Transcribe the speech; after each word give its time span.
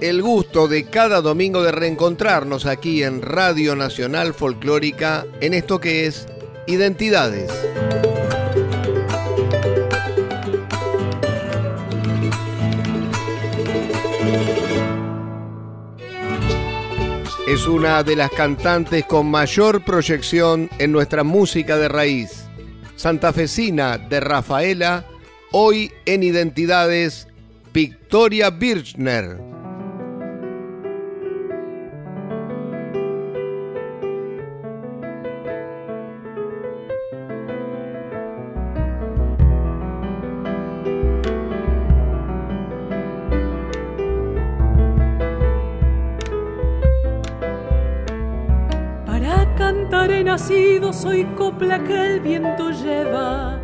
El 0.00 0.22
gusto 0.22 0.68
de 0.68 0.84
cada 0.84 1.20
domingo 1.20 1.60
de 1.60 1.72
reencontrarnos 1.72 2.66
aquí 2.66 3.02
en 3.02 3.20
Radio 3.20 3.74
Nacional 3.74 4.32
Folclórica 4.32 5.26
en 5.40 5.54
esto 5.54 5.80
que 5.80 6.06
es 6.06 6.28
Identidades. 6.68 7.50
Es 17.48 17.66
una 17.66 18.04
de 18.04 18.14
las 18.14 18.30
cantantes 18.30 19.04
con 19.04 19.28
mayor 19.28 19.82
proyección 19.82 20.70
en 20.78 20.92
nuestra 20.92 21.24
música 21.24 21.76
de 21.76 21.88
raíz. 21.88 22.44
Santafesina 22.94 23.98
de 23.98 24.20
Rafaela, 24.20 25.04
hoy 25.50 25.90
en 26.04 26.22
Identidades 26.22 27.26
Victoria 27.72 28.50
Birchner. 28.50 29.55
Cantar 50.16 50.20
he 50.20 50.24
nacido, 50.24 50.92
soy 50.92 51.24
copla 51.36 51.82
que 51.84 52.14
el 52.14 52.20
viento 52.20 52.70
lleva 52.70 53.58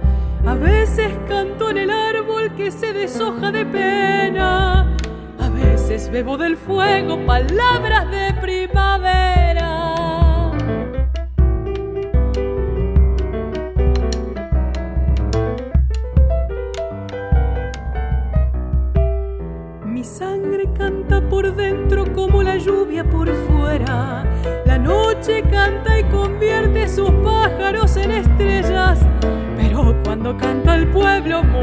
a 0.44 0.54
veces 0.54 1.12
canto 1.28 1.70
en 1.70 1.78
el 1.78 1.90
árbol 1.90 2.54
que 2.56 2.70
se 2.70 2.92
deshoja 2.92 3.52
de 3.52 3.64
pena. 3.64 4.80
A 5.38 5.48
veces 5.48 6.10
bebo 6.10 6.36
del 6.36 6.56
fuego 6.56 7.24
palabras 7.24 8.10
de 8.10 8.34
primavera. 8.40 9.11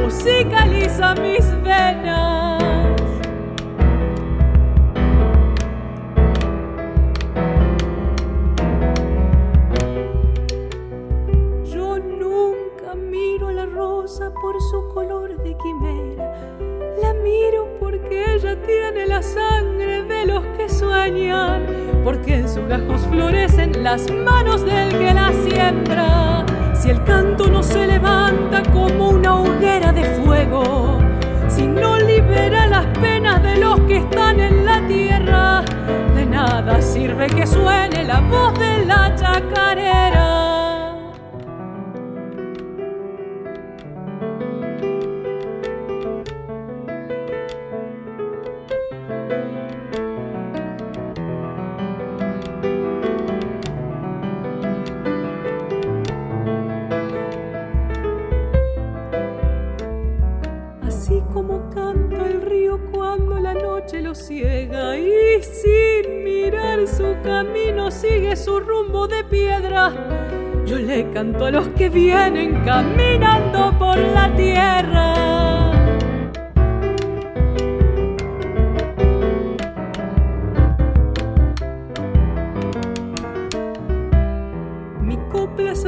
Musicaliza 0.10 1.16
mis 1.16 1.46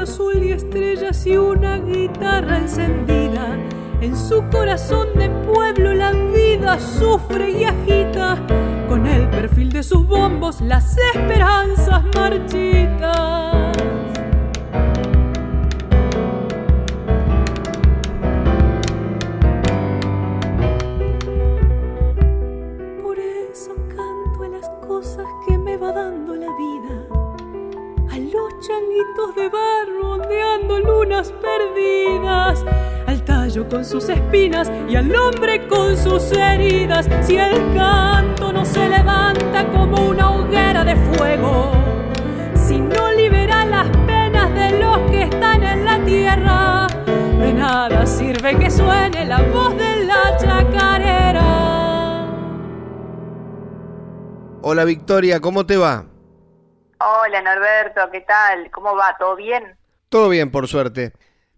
azul 0.02 0.44
y 0.44 0.52
estrellas 0.52 1.26
y 1.28 1.38
una 1.38 1.78
guitarra 1.78 2.58
encendida. 2.58 3.58
En 4.02 4.18
su 4.18 4.44
corazón 4.50 5.08
de 5.16 5.30
pueblo 5.30 5.94
la 5.94 6.12
vida 6.12 6.80
sufre 6.80 7.52
y 7.52 7.64
agita. 7.64 8.38
Con 8.90 9.06
el 9.06 9.30
perfil 9.30 9.72
de 9.72 9.84
sus 9.84 10.08
bombos 10.08 10.60
las 10.62 10.98
esperanzas 11.14 12.04
marchitas. 12.16 13.61
Con 33.82 33.90
sus 33.90 34.10
espinas 34.10 34.72
y 34.88 34.96
al 34.96 35.16
hombre 35.16 35.68
con 35.68 35.98
sus 35.98 36.32
heridas. 36.34 37.10
Si 37.26 37.36
el 37.36 37.74
canto 37.74 38.54
no 38.54 38.64
se 38.64 38.88
levanta 38.88 39.68
como 39.72 40.10
una 40.10 40.36
hoguera 40.36 40.84
de 40.84 40.96
fuego, 40.96 41.72
si 42.54 42.78
no 42.78 43.12
libera 43.14 43.66
las 43.66 43.90
penas 44.06 44.54
de 44.54 44.80
los 44.80 45.00
que 45.10 45.24
están 45.24 45.64
en 45.64 45.84
la 45.84 46.06
tierra, 46.06 46.88
de 47.40 47.54
nada 47.54 48.06
sirve 48.06 48.56
que 48.60 48.70
suene 48.70 49.26
la 49.26 49.42
voz 49.42 49.76
de 49.76 50.06
la 50.06 50.38
chacarera. 50.38 51.42
Hola 54.62 54.86
Victoria, 54.86 55.40
¿cómo 55.40 55.66
te 55.66 55.78
va? 55.78 56.06
Hola 57.00 57.42
Norberto, 57.42 58.02
¿qué 58.12 58.22
tal? 58.22 58.70
¿Cómo 58.70 58.96
va? 58.96 59.18
¿Todo 59.18 59.36
bien? 59.36 59.76
Todo 60.10 60.30
bien, 60.30 60.52
por 60.52 60.68
suerte. 60.68 61.14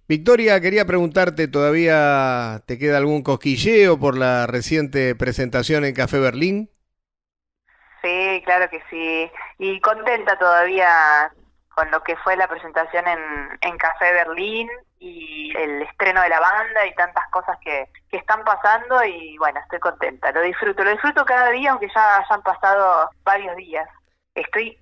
Victoria, 0.07 0.59
quería 0.59 0.85
preguntarte, 0.85 1.47
¿todavía 1.47 2.61
te 2.67 2.77
queda 2.77 2.97
algún 2.97 3.23
cosquilleo 3.23 3.97
por 3.97 4.17
la 4.17 4.47
reciente 4.47 5.15
presentación 5.15 5.85
en 5.85 5.95
Café 5.95 6.19
Berlín? 6.19 6.69
Sí, 8.01 8.41
claro 8.43 8.69
que 8.69 8.83
sí. 8.89 9.31
Y 9.59 9.79
contenta 9.79 10.37
todavía 10.37 11.31
con 11.69 11.89
lo 11.89 12.03
que 12.03 12.17
fue 12.17 12.35
la 12.35 12.49
presentación 12.49 13.07
en, 13.07 13.19
en 13.61 13.77
Café 13.77 14.11
Berlín 14.11 14.69
y 14.99 15.55
el 15.57 15.81
estreno 15.83 16.21
de 16.21 16.29
la 16.29 16.39
banda 16.39 16.85
y 16.85 16.93
tantas 16.95 17.25
cosas 17.29 17.57
que, 17.63 17.87
que 18.09 18.17
están 18.17 18.43
pasando 18.43 19.03
y 19.05 19.37
bueno, 19.37 19.59
estoy 19.61 19.79
contenta, 19.79 20.31
lo 20.31 20.41
disfruto, 20.41 20.83
lo 20.83 20.91
disfruto 20.91 21.25
cada 21.25 21.49
día 21.51 21.71
aunque 21.71 21.87
ya 21.93 22.17
hayan 22.17 22.43
pasado 22.43 23.09
varios 23.23 23.55
días. 23.55 23.87
Estoy 24.35 24.77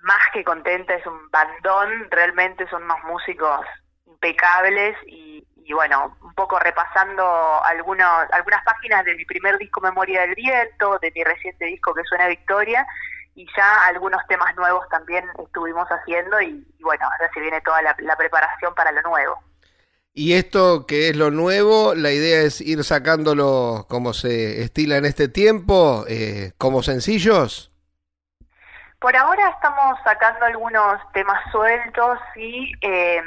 más 0.00 0.22
que 0.32 0.44
contenta, 0.44 0.94
es 0.94 1.06
un 1.06 1.30
bandón, 1.30 2.10
realmente 2.10 2.68
son 2.68 2.84
unos 2.84 3.02
músicos 3.04 3.66
impecables 4.18 4.96
y, 5.06 5.46
y 5.68 5.72
bueno, 5.74 6.16
un 6.22 6.32
poco 6.34 6.58
repasando 6.58 7.62
algunos, 7.64 8.08
algunas 8.32 8.64
páginas 8.64 9.04
de 9.04 9.14
mi 9.14 9.24
primer 9.26 9.58
disco 9.58 9.80
Memoria 9.80 10.22
del 10.22 10.34
Viento, 10.34 10.98
de 10.98 11.12
mi 11.14 11.22
reciente 11.22 11.66
disco 11.66 11.94
que 11.94 12.04
suena 12.04 12.26
Victoria, 12.26 12.86
y 13.34 13.46
ya 13.56 13.86
algunos 13.86 14.26
temas 14.28 14.56
nuevos 14.56 14.88
también 14.88 15.24
estuvimos 15.44 15.86
haciendo 15.88 16.40
y, 16.40 16.66
bueno, 16.80 17.04
ahora 17.04 17.30
se 17.32 17.40
viene 17.40 17.60
toda 17.60 17.82
la, 17.82 18.16
preparación 18.16 18.74
para 18.74 18.90
lo 18.92 19.02
nuevo. 19.02 19.38
Y 20.14 20.32
esto 20.32 20.86
que 20.86 21.10
es 21.10 21.16
lo 21.16 21.30
nuevo, 21.30 21.94
la 21.94 22.10
idea 22.10 22.40
es 22.40 22.60
ir 22.62 22.82
sacándolo 22.82 23.86
como 23.88 24.14
se 24.14 24.62
estila 24.62 24.96
en 24.96 25.04
este 25.04 25.28
tiempo, 25.28 26.04
eh, 26.08 26.52
como 26.56 26.82
sencillos. 26.82 27.70
Por 28.98 29.14
ahora 29.14 29.50
estamos 29.50 29.98
sacando 30.02 30.46
algunos 30.46 31.00
temas 31.12 31.38
sueltos 31.52 32.18
y 32.34 32.72
eh, 32.80 33.22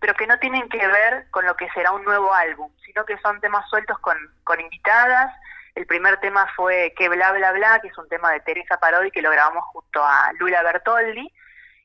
pero 0.00 0.14
que 0.14 0.26
no 0.26 0.38
tienen 0.38 0.68
que 0.68 0.86
ver 0.86 1.26
con 1.30 1.44
lo 1.44 1.56
que 1.56 1.68
será 1.70 1.92
un 1.92 2.04
nuevo 2.04 2.32
álbum, 2.32 2.70
sino 2.84 3.04
que 3.04 3.18
son 3.18 3.40
temas 3.40 3.68
sueltos 3.68 3.98
con, 3.98 4.16
con 4.44 4.60
invitadas. 4.60 5.34
El 5.74 5.86
primer 5.86 6.18
tema 6.18 6.46
fue 6.56 6.92
Que 6.96 7.08
bla 7.08 7.32
bla 7.32 7.52
bla, 7.52 7.80
que 7.80 7.88
es 7.88 7.98
un 7.98 8.08
tema 8.08 8.32
de 8.32 8.40
Teresa 8.40 8.78
Parodi 8.78 9.10
que 9.10 9.22
lo 9.22 9.30
grabamos 9.30 9.64
junto 9.66 10.02
a 10.02 10.32
Lula 10.38 10.62
Bertoldi. 10.62 11.32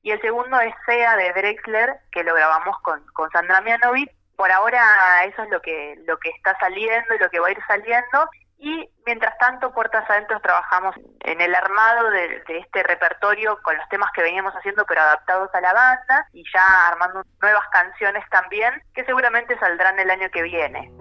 Y 0.04 0.12
el 0.12 0.22
segundo 0.22 0.60
es 0.60 0.74
Sea 0.86 1.16
de 1.16 1.32
Drexler, 1.32 1.96
que 2.12 2.24
lo 2.24 2.36
grabamos 2.36 2.80
con, 2.82 3.06
con 3.14 3.32
Sandra 3.32 3.62
Mianovic. 3.62 4.12
Por 4.36 4.52
ahora 4.52 5.24
eso 5.26 5.44
es 5.44 5.50
lo 5.50 5.62
que, 5.62 5.96
lo 6.06 6.18
que 6.18 6.30
está 6.30 6.58
saliendo 6.60 7.14
y 7.16 7.20
lo 7.20 7.30
que 7.30 7.40
va 7.40 7.48
a 7.48 7.52
ir 7.52 7.60
saliendo. 7.68 8.30
Y 8.66 8.90
mientras 9.06 9.38
tanto, 9.40 9.74
puertas 9.74 10.10
adentro, 10.10 10.40
trabajamos 10.40 10.96
en 11.20 11.42
el 11.42 11.54
armado 11.54 12.10
de, 12.12 12.42
este 12.48 12.82
repertorio 12.82 13.60
con 13.62 13.76
los 13.76 13.90
temas 13.90 14.10
que 14.16 14.22
veníamos 14.22 14.54
haciendo, 14.54 14.86
pero 14.86 15.02
adaptados 15.02 15.54
a 15.54 15.60
la 15.60 15.74
banda, 15.74 16.30
y 16.32 16.46
ya 16.50 16.88
armando 16.88 17.26
nuevas 17.42 17.68
canciones 17.74 18.24
también, 18.30 18.82
que 18.94 19.04
seguramente 19.04 19.60
saldrán 19.60 20.00
el 20.00 20.10
año 20.10 20.30
que 20.32 20.44
viene. 20.44 20.94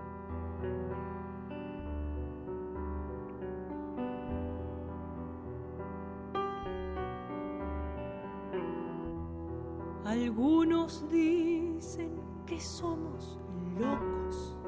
Algunos 10.04 11.08
dicen 11.08 12.44
que 12.44 12.58
somos 12.58 13.38
locos 13.78 14.61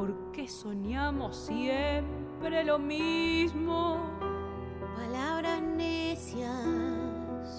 porque 0.00 0.48
soñamos 0.48 1.36
siempre 1.36 2.64
lo 2.64 2.78
mismo. 2.78 3.98
Palabras 4.96 5.60
necias, 5.60 6.48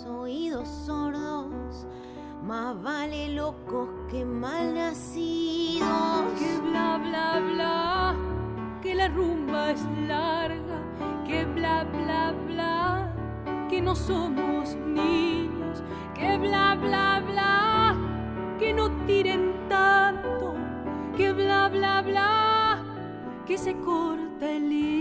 oídos 0.10 0.68
sordos, 0.68 1.86
más 2.44 2.82
vale 2.82 3.30
locos 3.36 3.90
que 4.10 4.26
mal 4.26 4.74
nacidos. 4.74 5.88
Que 6.40 6.58
bla 6.68 6.98
bla 6.98 7.40
bla, 7.54 8.16
que 8.82 8.96
la 8.96 9.08
rumba 9.08 9.72
es 9.72 9.86
larga, 10.08 10.80
que 11.28 11.46
bla 11.46 11.84
bla 11.84 12.34
bla, 12.48 13.14
que 13.70 13.82
no 13.82 13.96
somos 13.96 14.76
niños, 14.78 15.84
que 16.16 16.40
bla 16.40 16.76
bla 16.76 17.22
bla, 17.24 17.96
que 18.58 18.74
no 18.74 18.90
tiren 19.06 19.54
tanto 19.70 20.61
que 21.22 21.34
bla 21.34 21.70
bla 21.70 22.02
bla, 22.02 22.84
que 23.46 23.56
se 23.56 23.76
corta 23.76 24.50
el 24.50 24.72
hilo. 24.72 25.01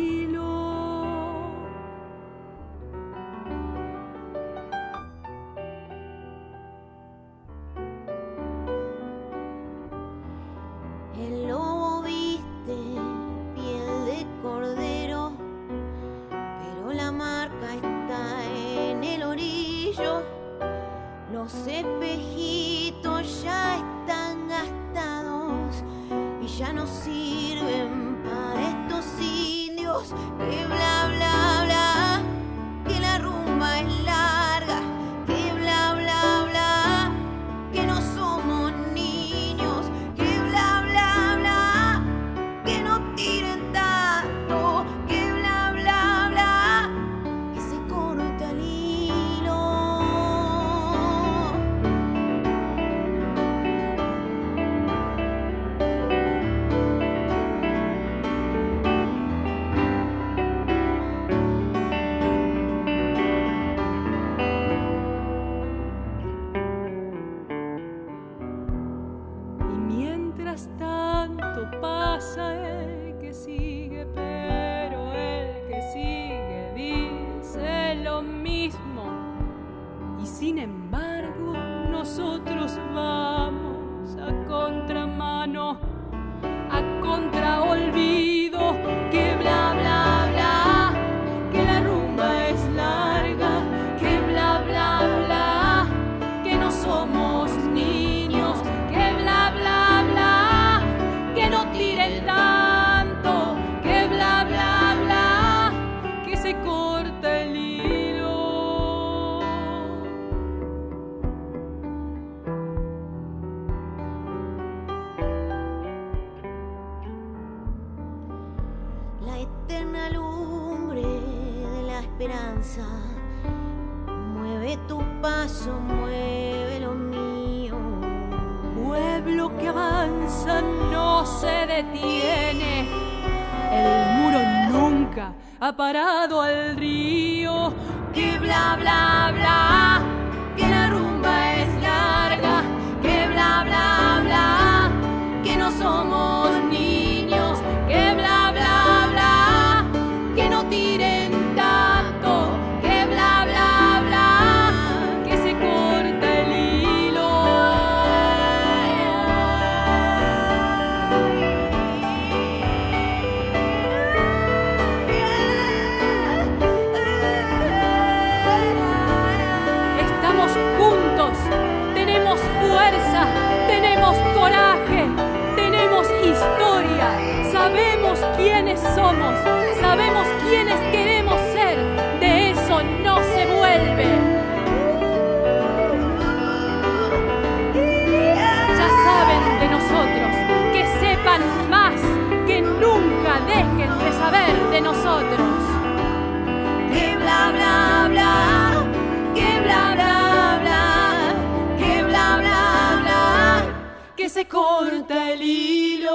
Se 204.31 204.47
corta 204.47 205.33
el 205.33 205.43
hilo. 205.43 206.11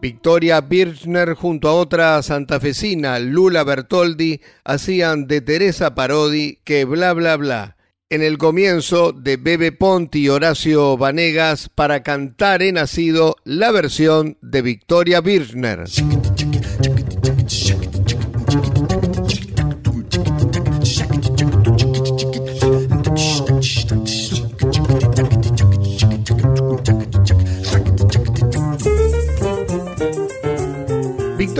Victoria 0.00 0.60
Birchner 0.60 1.34
junto 1.34 1.68
a 1.68 1.74
otra 1.74 2.22
santafesina, 2.22 3.18
Lula 3.18 3.62
Bertoldi, 3.64 4.40
hacían 4.64 5.26
de 5.26 5.40
Teresa 5.40 5.94
Parodi 5.94 6.60
que 6.64 6.84
bla 6.84 7.12
bla 7.12 7.36
bla. 7.36 7.76
En 8.08 8.22
el 8.22 8.38
comienzo 8.38 9.12
de 9.12 9.36
Bebe 9.36 9.70
Ponti 9.70 10.20
y 10.20 10.28
Horacio 10.30 10.96
Vanegas 10.96 11.68
para 11.68 12.02
cantar 12.02 12.62
he 12.62 12.72
nacido 12.72 13.36
la 13.44 13.70
versión 13.70 14.38
de 14.40 14.62
Victoria 14.62 15.20
Birchner. 15.20 15.84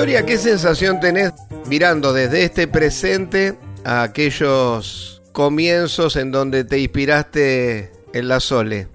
¿Qué 0.06 0.36
sensación 0.36 1.00
tenés 1.00 1.32
mirando 1.66 2.12
desde 2.12 2.44
este 2.44 2.68
presente 2.68 3.58
a 3.84 4.04
aquellos 4.04 5.20
comienzos 5.32 6.14
en 6.14 6.30
donde 6.30 6.62
te 6.62 6.78
inspiraste 6.78 7.90
en 8.14 8.28
la 8.28 8.38
Sole? 8.38 8.86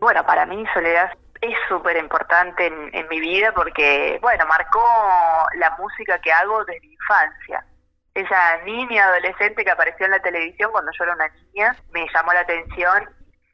Bueno, 0.00 0.24
para 0.24 0.46
mí 0.46 0.64
Soledad 0.72 1.12
es 1.42 1.54
súper 1.68 1.98
importante 1.98 2.66
en, 2.66 3.08
mi 3.08 3.20
vida 3.20 3.52
porque, 3.52 4.18
bueno, 4.22 4.46
marcó 4.46 4.82
la 5.58 5.76
música 5.78 6.18
que 6.20 6.32
hago 6.32 6.64
desde 6.64 6.80
mi 6.80 6.94
infancia. 6.94 7.62
Esa 8.14 8.62
niña 8.64 9.04
adolescente 9.04 9.62
que 9.62 9.70
apareció 9.70 10.06
en 10.06 10.12
la 10.12 10.22
televisión 10.22 10.72
cuando 10.72 10.90
yo 10.98 11.04
era 11.04 11.12
una 11.12 11.28
niña 11.28 11.76
me 11.92 12.06
llamó 12.14 12.32
la 12.32 12.40
atención 12.40 13.10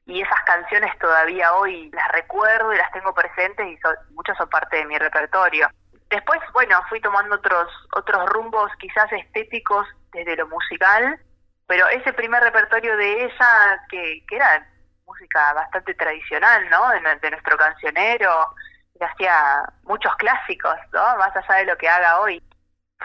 y 0.07 0.23
esas 0.23 0.41
canciones 0.47 0.97
todavía 1.01 1.53
hoy 1.55 1.91
las 1.93 2.13
recuerdo 2.13 2.73
y 2.73 2.79
las 2.79 2.93
tengo 2.93 3.13
presentes 3.13 3.67
y 3.67 3.77
muchas 4.15 4.37
son 4.37 4.49
parte 4.49 4.77
de 4.77 4.85
mi 4.85 4.97
repertorio. 4.99 5.69
Después, 6.11 6.41
bueno, 6.53 6.83
fui 6.89 7.01
tomando 7.01 7.37
otros, 7.37 7.69
otros 7.95 8.27
rumbos 8.31 8.71
quizás 8.81 9.11
estéticos 9.13 9.87
desde 10.13 10.37
lo 10.37 10.49
musical, 10.49 11.21
pero 11.69 11.87
ese 11.89 12.13
primer 12.13 12.43
repertorio 12.43 12.97
de 12.97 13.25
ella, 13.25 13.81
que, 13.89 14.25
que 14.27 14.37
era 14.37 14.67
música 15.07 15.53
bastante 15.53 15.95
tradicional, 15.95 16.69
¿no? 16.69 16.89
De, 16.91 17.31
nuestro 17.31 17.57
cancionero, 17.57 18.55
que 18.99 19.05
hacía 19.05 19.63
muchos 19.85 20.13
clásicos, 20.17 20.75
¿no? 20.93 21.17
Más 21.17 21.35
allá 21.37 21.61
de 21.61 21.67
lo 21.67 21.79
que 21.79 21.89
haga 21.89 22.19
hoy. 22.21 22.43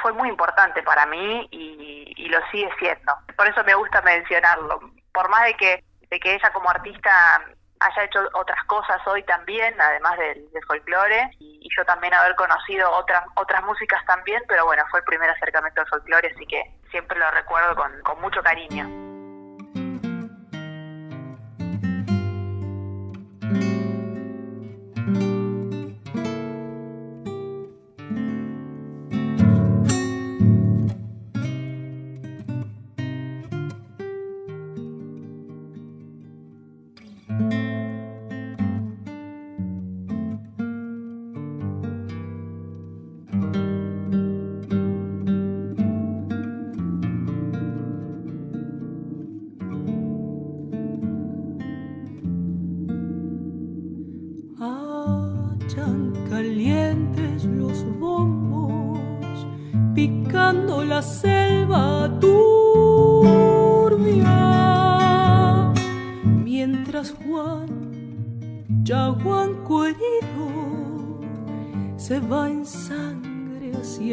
Fue 0.01 0.11
muy 0.11 0.27
importante 0.27 0.81
para 0.81 1.05
mí 1.05 1.47
y, 1.51 2.11
y 2.17 2.27
lo 2.29 2.39
sigue 2.49 2.69
siendo. 2.79 3.13
Por 3.37 3.47
eso 3.47 3.63
me 3.63 3.75
gusta 3.75 4.01
mencionarlo. 4.01 4.79
Por 5.13 5.29
más 5.29 5.43
de 5.43 5.53
que, 5.53 5.83
de 6.09 6.19
que 6.19 6.33
ella 6.33 6.51
como 6.51 6.71
artista 6.71 7.45
haya 7.79 8.03
hecho 8.03 8.19
otras 8.33 8.63
cosas 8.65 9.05
hoy 9.07 9.23
también, 9.23 9.79
además 9.79 10.17
del, 10.17 10.47
folclore, 10.67 11.29
y, 11.39 11.69
yo 11.75 11.83
también 11.83 12.13
haber 12.13 12.35
conocido 12.35 12.89
otras 12.91 13.21
otras 13.35 13.61
músicas 13.65 14.03
también, 14.05 14.41
pero 14.47 14.65
bueno, 14.65 14.83
fue 14.89 14.99
el 14.99 15.05
primer 15.05 15.29
acercamiento 15.29 15.81
al 15.81 15.87
folclore, 15.87 16.31
así 16.33 16.45
que 16.45 16.71
siempre 16.89 17.19
lo 17.19 17.29
recuerdo 17.31 17.75
con, 17.75 17.91
con 18.03 18.21
mucho 18.21 18.41
cariño. 18.41 19.04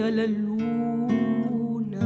a 0.03 0.11
la 0.11 0.27
luna. 0.27 2.01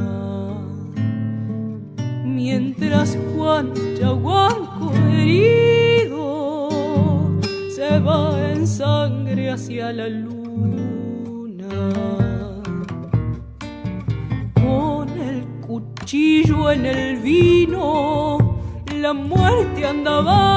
Mientras 2.23 3.17
Juan 3.35 3.73
Chaguanco 3.97 4.93
herido 5.11 6.69
se 7.75 7.99
va 7.99 8.51
en 8.51 8.67
sangre 8.67 9.49
hacia 9.51 9.91
la 9.93 10.07
luna. 10.09 11.73
Con 14.53 15.09
el 15.19 15.43
cuchillo 15.65 16.71
en 16.71 16.85
el 16.85 17.17
vino, 17.17 18.59
la 18.93 19.13
muerte 19.13 19.87
andaba. 19.87 20.56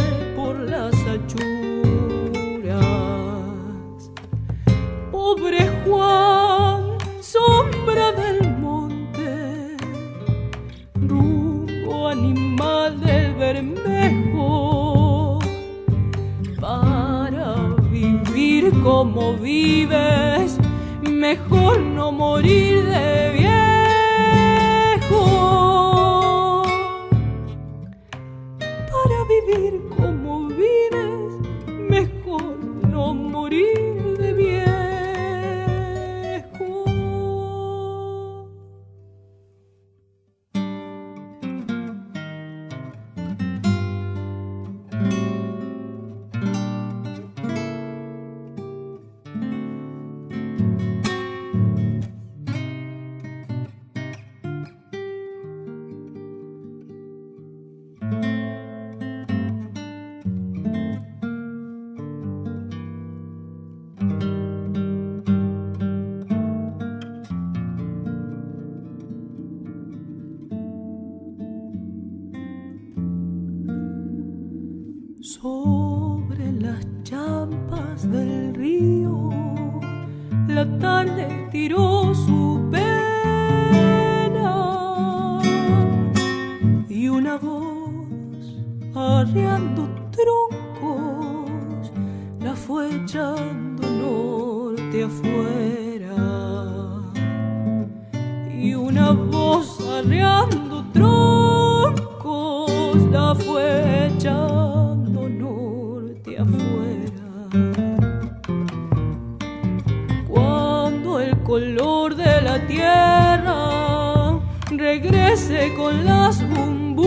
regrese 114.91 115.73
con 115.77 116.03
las 116.03 116.45
bumbunas, 116.49 117.01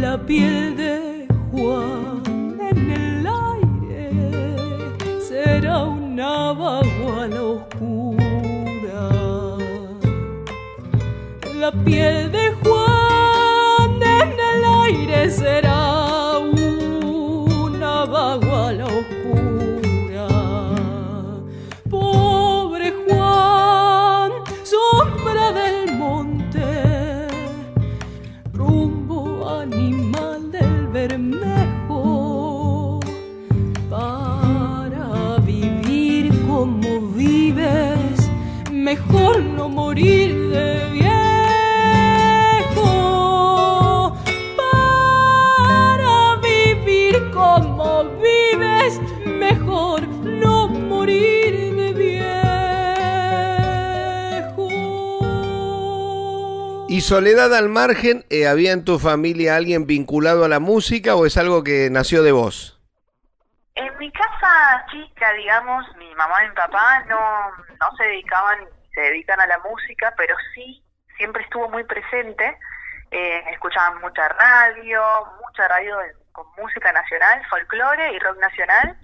la 0.00 0.16
piel 0.24 0.74
de 0.78 1.28
Juan 1.52 2.22
en 2.58 2.90
el 2.90 3.26
aire 3.26 4.10
será 5.20 5.84
una 5.84 6.54
baguala 6.54 7.42
oscura. 7.42 9.10
La 11.60 11.70
piel 11.84 12.27
Soledad 57.08 57.54
al 57.54 57.70
margen, 57.70 58.26
eh, 58.28 58.46
había 58.46 58.72
en 58.72 58.84
tu 58.84 58.98
familia 58.98 59.56
alguien 59.56 59.86
vinculado 59.86 60.44
a 60.44 60.48
la 60.48 60.60
música 60.60 61.16
o 61.16 61.24
es 61.24 61.38
algo 61.38 61.64
que 61.64 61.88
nació 61.90 62.22
de 62.22 62.32
vos? 62.32 62.78
En 63.76 63.96
mi 63.96 64.12
casa 64.12 64.84
chica, 64.90 65.32
digamos, 65.32 65.86
mi 65.96 66.14
mamá 66.16 66.44
y 66.44 66.50
mi 66.50 66.54
papá 66.54 67.02
no, 67.08 67.16
no 67.80 67.96
se 67.96 68.04
dedicaban, 68.04 68.58
se 68.92 69.00
dedican 69.00 69.40
a 69.40 69.46
la 69.46 69.58
música, 69.60 70.12
pero 70.18 70.36
sí 70.54 70.84
siempre 71.16 71.42
estuvo 71.44 71.66
muy 71.70 71.82
presente. 71.84 72.58
Eh, 73.10 73.42
escuchaban 73.52 74.02
mucha 74.02 74.28
radio, 74.28 75.02
mucha 75.42 75.66
radio 75.66 75.96
con 76.32 76.44
música 76.58 76.92
nacional, 76.92 77.40
folclore 77.48 78.12
y 78.12 78.18
rock 78.18 78.38
nacional. 78.38 78.98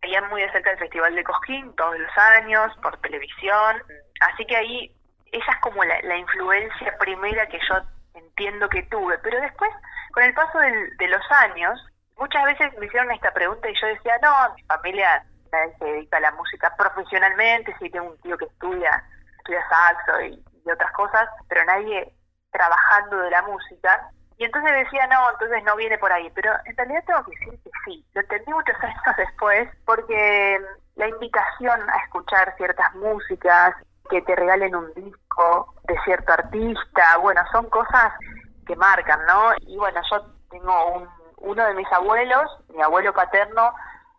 Veían 0.00 0.26
muy 0.30 0.40
de 0.40 0.50
cerca 0.52 0.70
el 0.70 0.78
Festival 0.78 1.14
de 1.14 1.22
Cosquín 1.22 1.76
todos 1.76 1.98
los 1.98 2.16
años, 2.16 2.72
por 2.82 2.96
televisión. 3.02 3.76
Así 4.20 4.46
que 4.46 4.56
ahí, 4.56 4.96
esa 5.32 5.52
es 5.52 5.58
como 5.60 5.82
la, 5.84 6.16
influencia 6.16 6.96
primera 6.98 7.46
que 7.48 7.58
yo 7.68 7.76
entiendo 8.14 8.68
que 8.68 8.82
tuve. 8.84 9.18
Pero 9.18 9.40
después, 9.40 9.70
con 10.12 10.22
el 10.22 10.34
paso 10.34 10.58
del- 10.58 10.96
de 10.98 11.08
los 11.08 11.22
años, 11.32 11.80
muchas 12.18 12.44
veces 12.44 12.72
me 12.78 12.86
hicieron 12.86 13.10
esta 13.10 13.32
pregunta 13.32 13.68
y 13.68 13.74
yo 13.80 13.86
decía, 13.88 14.14
no, 14.22 14.54
mi 14.54 14.62
familia 14.64 15.24
nadie 15.50 15.74
se 15.78 15.84
dedica 15.84 16.16
a 16.18 16.20
la 16.20 16.32
música 16.32 16.74
profesionalmente, 16.76 17.74
sí 17.78 17.90
tengo 17.90 18.10
un 18.10 18.18
tío 18.20 18.38
que 18.38 18.46
estudia, 18.46 19.02
estudia 19.38 19.62
saxo 19.68 20.20
y 20.22 20.70
otras 20.70 20.92
cosas, 20.92 21.28
pero 21.48 21.64
nadie 21.64 22.12
trabajando 22.52 23.16
de 23.18 23.30
la 23.30 23.42
música. 23.42 24.10
Y 24.38 24.44
entonces 24.44 24.72
decía, 24.72 25.06
no, 25.08 25.30
entonces 25.30 25.62
no 25.64 25.76
viene 25.76 25.98
por 25.98 26.12
ahí. 26.12 26.30
Pero 26.34 26.52
en 26.64 26.76
realidad 26.76 27.04
tengo 27.06 27.24
que 27.24 27.30
decir 27.38 27.60
que 27.62 27.70
sí. 27.84 28.04
Lo 28.14 28.20
entendí 28.20 28.52
muchos 28.52 28.76
años 28.82 29.16
después 29.16 29.68
porque 29.84 30.60
la 30.96 31.08
invitación 31.08 31.80
a 31.90 31.96
escuchar 32.04 32.54
ciertas 32.56 32.94
músicas, 32.94 33.74
que 34.10 34.20
te 34.22 34.36
regalen 34.36 34.74
un 34.74 34.92
disco 34.94 35.20
de 35.84 35.96
cierto 36.04 36.32
artista, 36.32 37.16
bueno, 37.18 37.42
son 37.52 37.68
cosas 37.70 38.12
que 38.66 38.76
marcan, 38.76 39.20
¿no? 39.26 39.52
Y 39.60 39.76
bueno, 39.76 40.00
yo 40.10 40.22
tengo 40.50 40.86
un, 40.94 41.08
uno 41.38 41.66
de 41.66 41.74
mis 41.74 41.90
abuelos, 41.92 42.50
mi 42.68 42.82
abuelo 42.82 43.12
paterno, 43.12 43.72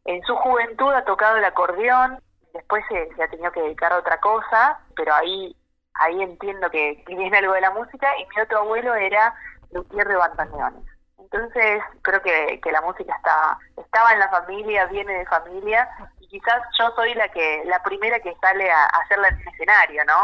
en 0.05 0.21
su 0.23 0.35
juventud 0.35 0.91
ha 0.93 1.05
tocado 1.05 1.37
el 1.37 1.45
acordeón, 1.45 2.19
después 2.53 2.83
se, 2.89 3.23
ha 3.23 3.27
tenido 3.27 3.51
que 3.51 3.61
dedicar 3.61 3.93
a 3.93 3.99
otra 3.99 4.19
cosa, 4.19 4.79
pero 4.95 5.13
ahí 5.13 5.55
ahí 5.95 6.21
entiendo 6.23 6.69
que, 6.71 7.03
viene 7.05 7.37
algo 7.37 7.53
de 7.53 7.61
la 7.61 7.71
música, 7.71 8.07
y 8.17 8.25
mi 8.25 8.41
otro 8.41 8.59
abuelo 8.59 8.95
era 8.95 9.33
luthier 9.71 10.07
de 10.07 10.15
bandoneones. 10.15 10.83
Entonces 11.19 11.83
creo 12.01 12.21
que, 12.21 12.59
que 12.61 12.71
la 12.71 12.81
música 12.81 13.15
está, 13.15 13.57
estaba 13.77 14.11
en 14.13 14.19
la 14.19 14.29
familia, 14.29 14.87
viene 14.87 15.19
de 15.19 15.25
familia, 15.27 15.87
y 16.19 16.27
quizás 16.27 16.61
yo 16.79 16.89
soy 16.95 17.13
la 17.13 17.29
que 17.29 17.63
la 17.65 17.81
primera 17.83 18.19
que 18.19 18.35
sale 18.41 18.71
a, 18.71 18.83
a 18.85 19.01
hacerla 19.03 19.29
en 19.29 19.35
un 19.35 19.47
escenario, 19.47 20.03
¿no? 20.05 20.17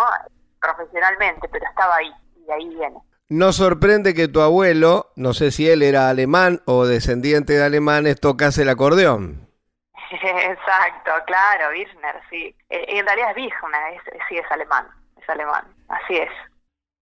Profesionalmente, 0.60 1.48
pero 1.50 1.66
estaba 1.66 1.96
ahí, 1.96 2.12
y 2.36 2.44
de 2.46 2.54
ahí 2.54 2.70
viene. 2.70 2.98
Nos 3.30 3.58
sorprende 3.58 4.16
que 4.16 4.28
tu 4.28 4.42
abuelo, 4.42 5.12
no 5.16 5.34
sé 5.34 5.52
si 5.52 5.70
él 5.70 5.84
era 5.84 6.10
alemán 6.10 6.62
o 6.66 6.86
descendiente 6.86 7.54
de 7.54 7.64
alemanes, 7.64 8.20
tocase 8.20 8.64
el 8.64 8.70
acordeón. 8.70 9.48
Exacto, 10.12 11.12
claro, 11.28 11.72
Birchner, 11.72 12.20
sí. 12.30 12.56
Eh, 12.70 12.86
en 12.88 13.06
realidad 13.06 13.30
es 13.30 13.36
Birchner, 13.36 13.94
es, 13.94 14.02
sí, 14.28 14.38
es 14.38 14.52
alemán, 14.52 14.88
es 15.22 15.30
alemán, 15.30 15.64
así 15.90 16.18
es. 16.18 16.32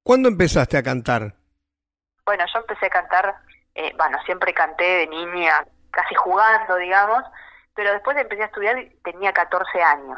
¿Cuándo 0.04 0.28
empezaste 0.28 0.78
a 0.78 0.84
cantar? 0.84 1.34
Bueno, 2.26 2.44
yo 2.54 2.60
empecé 2.60 2.88
a 2.88 2.90
cantar, 2.90 3.36
eh, 3.76 3.94
bueno, 3.98 4.18
siempre 4.26 4.54
canté 4.54 4.84
de 4.84 5.08
niña, 5.08 5.66
casi 5.92 6.14
jugando, 6.16 6.76
digamos, 6.76 7.24
pero 7.74 7.94
después 7.94 8.18
empecé 8.18 8.44
a 8.44 8.48
estudiar 8.48 8.78
y 8.80 8.90
tenía 9.04 9.32
14 9.32 9.82
años. 9.82 10.18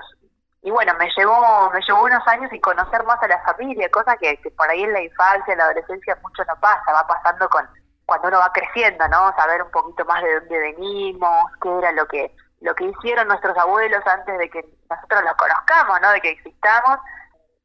Y 0.62 0.72
bueno, 0.72 0.93
me 1.00 1.10
llevó, 1.15 1.69
me 1.72 1.80
llevó 1.82 2.04
unos 2.04 2.28
años 2.28 2.52
y 2.52 2.60
conocer 2.60 3.04
más 3.06 3.22
a 3.24 3.28
la 3.28 3.41
familia, 3.43 3.89
cosa 3.89 4.17
que, 4.17 4.38
por 4.58 4.69
ahí 4.69 4.84
en 4.84 4.93
la 4.93 5.02
infancia, 5.02 5.54
en 5.54 5.58
la 5.58 5.65
adolescencia 5.65 6.17
mucho 6.22 6.43
no 6.45 6.60
pasa, 6.60 6.91
va 6.91 7.08
pasando 7.08 7.50
con 7.50 7.67
cuando 8.06 8.28
uno 8.28 8.39
va 8.39 8.52
creciendo, 8.52 9.08
¿no? 9.08 9.34
Saber 9.38 9.62
un 9.62 9.69
poquito 9.69 10.04
más 10.06 10.24
de 10.24 10.39
dónde 10.39 10.58
venimos, 10.58 11.52
qué 11.62 11.78
era 11.78 11.91
lo 11.91 12.08
que 12.08 12.36
lo 12.62 12.74
que 12.76 12.86
hicieron 12.86 13.28
nuestros 13.28 13.56
abuelos 13.58 14.06
antes 14.06 14.38
de 14.38 14.50
que 14.50 14.65
nosotros 14.89 15.24
los 15.24 15.34
conozcamos, 15.36 16.02
¿no? 16.02 16.12
De 16.12 16.19
que 16.19 16.32
existamos. 16.32 17.00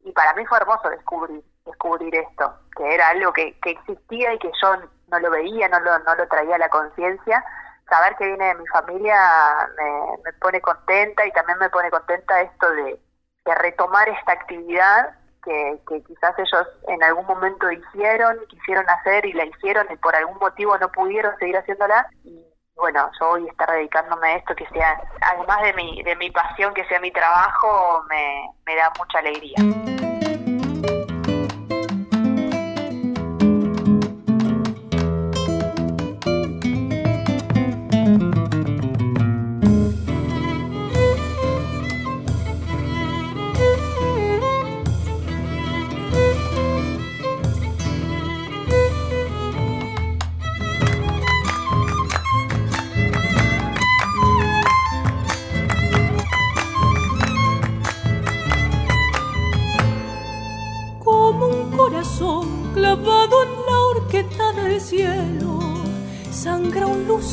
Y 0.05 0.13
para 0.13 0.35
mí 0.35 0.45
fue 0.47 0.59
hermoso 0.59 0.91
descubrir 0.91 1.43
descubrir 1.65 2.15
esto, 2.15 2.55
que 2.77 2.95
era 2.95 3.09
algo 3.09 3.33
que, 3.33 3.59
que 3.61 3.71
existía 3.71 4.35
y 4.35 4.39
que 4.39 4.51
yo 4.63 4.77
no 5.09 5.19
lo 5.19 5.31
veía, 5.31 5.69
no 5.69 5.81
lo, 5.81 5.99
no 6.01 6.15
lo 6.15 6.29
traía 6.29 6.57
a 6.57 6.59
la 6.59 6.69
conciencia. 6.69 7.45
Saber 7.89 8.17
que 8.17 8.27
viene 8.27 8.47
de 8.47 8.55
mi 8.55 8.67
familia 8.69 9.17
me, 9.77 10.23
me 10.25 10.33
pone 10.41 10.61
contenta 10.61 11.27
y 11.27 11.33
también 11.33 11.59
me 11.59 11.69
pone 11.71 11.91
contenta 11.91 12.41
esto 12.41 12.71
de, 12.71 12.99
de 13.45 13.55
retomar 13.57 14.09
esta 14.09 14.33
actividad 14.33 15.15
que, 15.45 15.79
que 15.89 16.03
quizás 16.05 16.35
ellos 16.39 16.67
en 16.89 17.03
algún 17.03 17.27
momento 17.27 17.71
hicieron, 17.71 18.39
quisieron 18.49 18.89
hacer 18.89 19.27
y 19.27 19.33
la 19.33 19.45
hicieron 19.45 19.87
y 19.91 19.97
por 19.97 20.17
algún 20.17 20.39
motivo 20.39 20.77
no 20.79 20.91
pudieron 20.91 21.37
seguir 21.39 21.57
haciéndola. 21.57 22.07
Y 22.25 22.43
bueno, 22.77 23.11
yo 23.21 23.29
voy 23.29 23.47
a 23.47 23.51
estar 23.51 23.71
dedicándome 23.71 24.29
a 24.29 24.37
esto, 24.37 24.55
que 24.55 24.67
sea, 24.69 25.01
además 25.21 25.63
de 25.63 25.73
mi, 25.75 26.03
de 26.03 26.17
mi 26.17 26.31
pasión, 26.31 26.75
que 26.75 26.85
sea 26.87 26.99
mi 27.01 27.11
trabajo, 27.11 28.03
me, 28.09 28.51
me 28.67 28.77
da 28.77 28.91
mucha 28.99 29.19
alegría. 29.19 29.57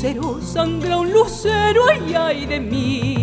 Lucero, 0.01 0.41
sangra 0.41 0.97
un 0.97 1.11
lucero, 1.11 1.85
ay, 1.87 2.15
ay 2.15 2.45
de 2.47 2.59
mí. 2.59 3.20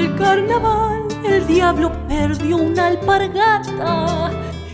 El 0.00 0.16
carnaval 0.16 1.02
el 1.24 1.46
diablo 1.46 1.92
perdió 2.08 2.56
una 2.56 2.86
alpargata 2.86 4.30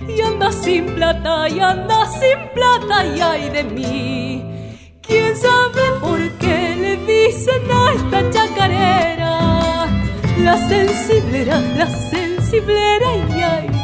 y 0.08 0.20
anda 0.20 0.52
sin 0.52 0.86
plata 0.94 1.48
y 1.48 1.58
anda 1.58 2.06
sin 2.06 2.38
plata 2.54 3.04
y 3.04 3.20
ay 3.20 3.48
de 3.50 3.64
mí. 3.64 4.44
¿Quién 5.02 5.36
sabe 5.36 5.82
por 6.00 6.20
qué 6.38 6.76
le 6.76 6.96
dicen 7.12 7.62
a 7.70 7.92
esta 7.92 8.30
chacarera? 8.30 9.86
La 10.38 10.56
sensiblera, 10.68 11.60
la 11.76 11.88
sensiblera 11.88 13.16
y 13.16 13.42
ay 13.42 13.75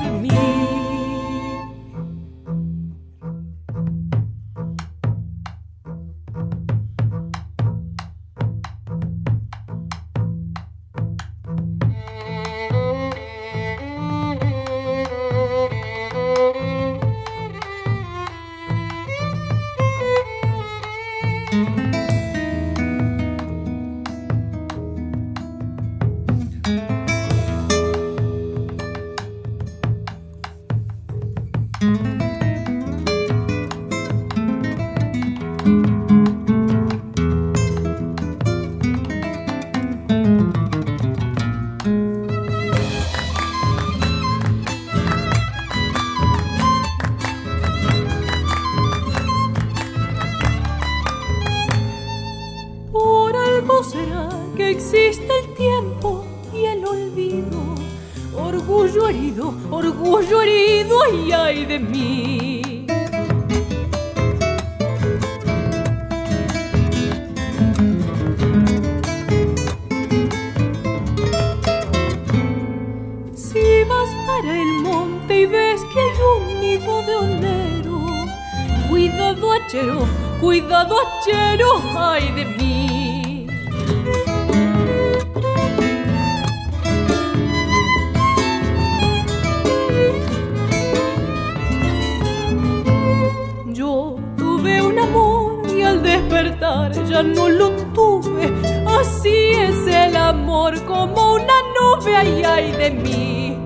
de 102.83 102.90
mí. 102.90 103.57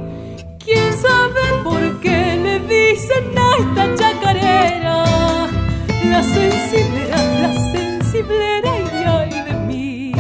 ¿Quién 0.62 0.92
sabe 0.92 1.40
por 1.64 2.00
qué 2.00 2.36
le 2.44 2.58
dicen 2.60 3.24
a 3.36 3.56
esta 3.58 3.94
chacarera? 3.94 5.04
La 6.10 6.22
la 7.40 7.50
de 9.44 9.54
mí. 9.66 10.12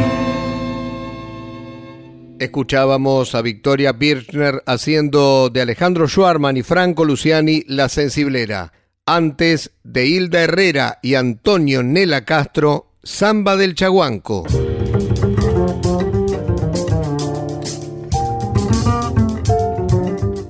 Escuchábamos 2.38 3.34
a 3.34 3.42
Victoria 3.42 3.92
Birchner 3.92 4.62
haciendo 4.66 5.50
de 5.50 5.60
Alejandro 5.60 6.08
Schwarman 6.08 6.56
y 6.56 6.62
Franco 6.62 7.04
Luciani 7.04 7.64
La 7.66 7.88
Sensiblera. 7.90 8.72
Antes 9.04 9.72
de 9.84 10.06
Hilda 10.06 10.42
Herrera 10.42 10.98
y 11.02 11.14
Antonio 11.14 11.82
Nela 11.82 12.24
Castro, 12.24 12.92
Samba 13.02 13.56
del 13.56 13.74
Chaguanco. 13.74 14.46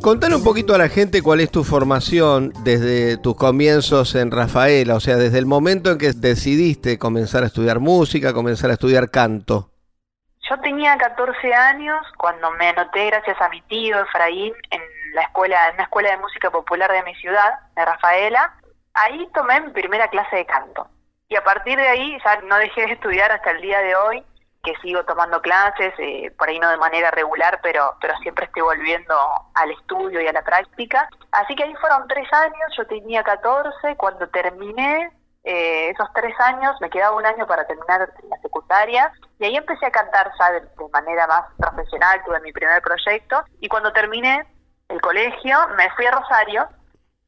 Contale 0.07 0.37
un 0.37 0.45
poquito 0.45 0.73
a 0.73 0.79
la 0.79 0.89
gente 0.89 1.21
cuál 1.21 1.41
es 1.41 1.51
tu 1.51 1.65
formación 1.65 2.53
desde 2.63 3.19
tus 3.19 3.35
comienzos 3.35 4.15
en 4.15 4.31
Rafaela, 4.31 4.95
o 4.95 5.01
sea, 5.01 5.17
desde 5.17 5.39
el 5.39 5.47
momento 5.47 5.91
en 5.91 5.99
que 5.99 6.13
decidiste 6.13 6.97
comenzar 6.97 7.43
a 7.43 7.47
estudiar 7.47 7.81
música, 7.81 8.33
comenzar 8.33 8.71
a 8.71 8.75
estudiar 8.75 9.11
canto. 9.11 9.73
Yo 10.49 10.61
tenía 10.61 10.97
14 10.97 11.53
años 11.53 12.07
cuando 12.19 12.53
me 12.53 12.69
anoté, 12.69 13.07
gracias 13.07 13.37
a 13.41 13.49
mi 13.49 13.61
tío 13.63 14.01
Efraín, 14.01 14.55
en 14.71 14.81
la 15.13 15.23
escuela, 15.23 15.71
en 15.71 15.75
una 15.75 15.83
escuela 15.83 16.11
de 16.13 16.19
música 16.19 16.53
popular 16.53 16.93
de 16.93 17.03
mi 17.03 17.17
ciudad, 17.17 17.55
de 17.75 17.85
Rafaela. 17.85 18.55
Ahí 18.95 19.29
tomé 19.35 19.61
mi 19.61 19.73
primera 19.73 20.07
clase 20.07 20.37
de 20.37 20.47
canto. 20.47 20.87
Y 21.29 21.35
a 21.35 21.43
partir 21.43 21.77
de 21.77 21.89
ahí 21.89 22.17
ya 22.25 22.41
no 22.43 22.59
dejé 22.59 22.83
de 22.83 22.93
estudiar 22.93 23.33
hasta 23.33 23.51
el 23.51 23.61
día 23.61 23.81
de 23.81 23.97
hoy, 23.97 24.25
que 24.67 24.77
sigo 24.83 25.05
tomando 25.05 25.41
clases, 25.41 25.95
eh, 25.99 26.33
por 26.37 26.49
ahí 26.49 26.59
no 26.59 26.69
de 26.69 26.77
manera 26.77 27.13
regular, 27.13 27.61
pero, 27.63 27.95
pero 28.01 28.17
siempre 28.19 28.47
estoy 28.47 28.63
volviendo 28.63 29.15
al 29.55 29.71
estudio 29.71 30.21
y 30.21 30.27
a 30.27 30.33
la 30.33 30.43
práctica. 30.43 31.09
Así 31.31 31.55
que 31.55 31.63
ahí 31.63 31.75
fueron 31.77 32.09
tres 32.09 32.31
años, 32.33 32.75
yo 32.77 32.85
tenía 32.87 33.23
14, 33.23 33.97
cuando 33.97 34.29
terminé 34.29 35.13
eh, 35.45 35.91
esos 35.91 36.13
tres 36.13 36.35
años, 36.41 36.75
me 36.81 36.91
quedaba 36.91 37.17
un 37.17 37.25
año 37.25 37.47
para 37.47 37.65
terminar 37.65 38.01
la 38.29 38.39
secundaria, 38.43 39.13
y 39.39 39.45
ahí 39.45 39.57
empecé 39.57 39.87
a 39.87 39.93
cantar 39.93 40.33
ya 40.37 40.51
de, 40.51 40.63
manera 40.93 41.29
más 41.29 41.45
profesional, 41.57 42.21
tuve 42.25 42.41
mi 42.41 42.53
primer 42.53 42.83
proyecto, 42.83 43.45
y 43.61 43.69
cuando 43.69 43.93
terminé 43.93 44.45
el 44.89 45.01
colegio 45.01 45.57
me 45.77 45.89
fui 45.91 46.07
a 46.07 46.11
Rosario, 46.11 46.69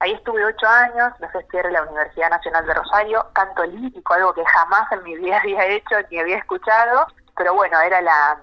ahí 0.01 0.13
estuve 0.13 0.45
ocho 0.45 0.67
años, 0.67 1.13
me 1.21 1.29
fui 1.29 1.61
a 1.61 1.71
la 1.71 1.83
Universidad 1.83 2.31
Nacional 2.31 2.67
de 2.67 2.75
Rosario, 2.75 3.25
canto 3.33 3.65
lírico, 3.65 4.13
algo 4.15 4.35
que 4.35 4.45
jamás 4.45 4.91
en 4.91 5.05
mi 5.05 5.17
vida 5.17 5.39
había 5.39 5.67
hecho 5.67 5.95
ni 6.11 6.19
había 6.19 6.39
escuchado, 6.39 7.07
pero 7.39 7.55
bueno, 7.55 7.81
era 7.81 8.03
la, 8.03 8.39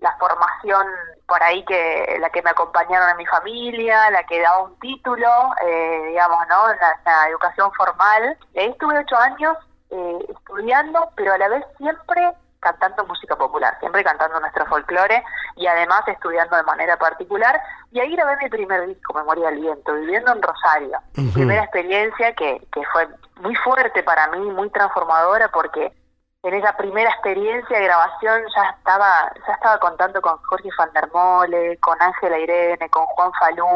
la 0.00 0.16
formación 0.18 0.86
por 1.26 1.42
ahí 1.42 1.64
que 1.64 2.16
la 2.18 2.28
que 2.30 2.42
me 2.42 2.50
acompañaron 2.50 3.08
en 3.10 3.16
mi 3.16 3.26
familia, 3.26 4.10
la 4.10 4.24
que 4.24 4.42
daba 4.42 4.64
un 4.64 4.78
título, 4.80 5.28
eh, 5.64 6.02
digamos, 6.08 6.40
¿no? 6.48 6.66
La, 6.74 7.00
la 7.04 7.28
educación 7.28 7.72
formal. 7.72 8.36
Y 8.52 8.58
ahí 8.58 8.70
estuve 8.70 8.98
ocho 8.98 9.16
años 9.16 9.56
eh, 9.90 10.18
estudiando, 10.28 11.08
pero 11.14 11.32
a 11.32 11.38
la 11.38 11.48
vez 11.48 11.64
siempre 11.78 12.32
cantando 12.58 13.06
música 13.06 13.36
popular, 13.36 13.76
siempre 13.80 14.04
cantando 14.04 14.38
nuestro 14.38 14.66
folclore 14.66 15.24
y 15.56 15.66
además 15.66 16.02
estudiando 16.08 16.56
de 16.56 16.62
manera 16.64 16.96
particular. 16.96 17.60
Y 17.92 18.00
ahí 18.00 18.14
grabé 18.14 18.36
mi 18.42 18.48
primer 18.48 18.86
disco, 18.86 19.14
Memoria 19.14 19.50
del 19.50 19.60
Viento, 19.60 19.94
viviendo 19.94 20.32
en 20.32 20.42
Rosario. 20.42 20.98
Primera 21.32 21.62
experiencia 21.62 22.34
que, 22.34 22.60
que 22.72 22.82
fue 22.92 23.08
muy 23.36 23.54
fuerte 23.56 24.02
para 24.02 24.26
mí, 24.28 24.38
muy 24.50 24.68
transformadora, 24.70 25.48
porque 25.48 25.92
en 26.42 26.54
esa 26.54 26.76
primera 26.76 27.10
experiencia 27.10 27.78
de 27.78 27.84
grabación 27.84 28.42
ya 28.54 28.70
estaba 28.70 29.30
ya 29.46 29.52
estaba 29.52 29.78
contando 29.78 30.22
con 30.22 30.38
Jorge 30.38 30.70
Van 30.78 30.92
der 30.92 31.10
Mole, 31.12 31.76
con 31.78 32.00
Ángela 32.00 32.38
Irene, 32.38 32.88
con 32.88 33.04
Juan 33.06 33.30
Falú, 33.38 33.66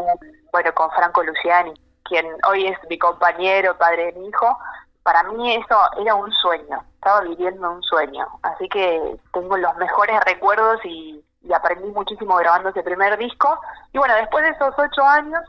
bueno, 0.50 0.74
con 0.74 0.90
Franco 0.92 1.22
Luciani, 1.22 1.74
quien 2.04 2.26
hoy 2.48 2.66
es 2.66 2.78
mi 2.88 2.98
compañero, 2.98 3.76
padre 3.76 4.06
de 4.06 4.20
mi 4.20 4.28
hijo. 4.28 4.58
Para 5.02 5.22
mí 5.24 5.54
eso 5.54 5.78
era 6.00 6.14
un 6.14 6.32
sueño, 6.32 6.82
estaba 6.94 7.20
viviendo 7.20 7.70
un 7.70 7.82
sueño. 7.82 8.26
Así 8.42 8.66
que 8.70 9.18
tengo 9.34 9.58
los 9.58 9.76
mejores 9.76 10.18
recuerdos 10.24 10.80
y, 10.84 11.22
y 11.42 11.52
aprendí 11.52 11.88
muchísimo 11.90 12.36
grabando 12.36 12.70
ese 12.70 12.82
primer 12.82 13.18
disco. 13.18 13.60
Y 13.92 13.98
bueno, 13.98 14.14
después 14.14 14.42
de 14.44 14.50
esos 14.52 14.74
ocho 14.78 15.04
años 15.04 15.42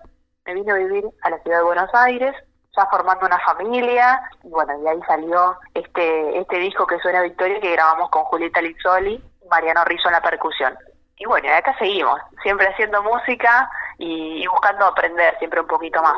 me 0.45 0.55
vine 0.55 0.71
a 0.73 0.75
vivir 0.75 1.05
a 1.21 1.29
la 1.29 1.39
ciudad 1.39 1.59
de 1.59 1.63
Buenos 1.63 1.89
Aires, 1.93 2.35
ya 2.75 2.85
formando 2.87 3.25
una 3.25 3.39
familia, 3.39 4.21
y 4.43 4.49
bueno, 4.49 4.73
y 4.83 4.87
ahí 4.87 4.99
salió 5.07 5.57
este, 5.73 6.39
este 6.39 6.57
disco 6.57 6.85
que 6.85 6.99
suena 6.99 7.21
Victoria 7.21 7.59
que 7.59 7.71
grabamos 7.71 8.09
con 8.09 8.23
Julieta 8.25 8.61
Lizzoli 8.61 9.23
Mariano 9.49 9.85
Rizzo 9.85 10.07
en 10.07 10.13
la 10.13 10.21
percusión. 10.21 10.77
Y 11.17 11.25
bueno, 11.25 11.47
y 11.47 11.51
acá 11.51 11.75
seguimos, 11.79 12.19
siempre 12.43 12.67
haciendo 12.67 13.01
música 13.03 13.69
y 13.97 14.45
buscando 14.47 14.85
aprender 14.85 15.37
siempre 15.39 15.61
un 15.61 15.67
poquito 15.67 16.01
más. 16.01 16.17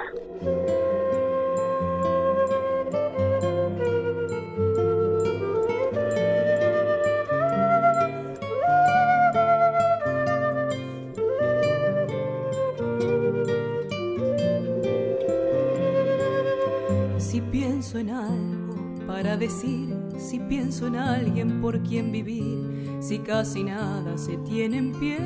Pienso 17.78 18.00
en 18.00 18.10
algo 18.10 19.06
para 19.06 19.38
decir, 19.38 19.96
si 20.18 20.40
pienso 20.40 20.88
en 20.88 20.96
alguien 20.96 21.62
por 21.62 21.80
quien 21.84 22.12
vivir, 22.12 22.98
si 23.00 23.20
casi 23.20 23.64
nada 23.64 24.18
se 24.18 24.36
tiene 24.38 24.78
en 24.78 24.92
pie 24.94 25.20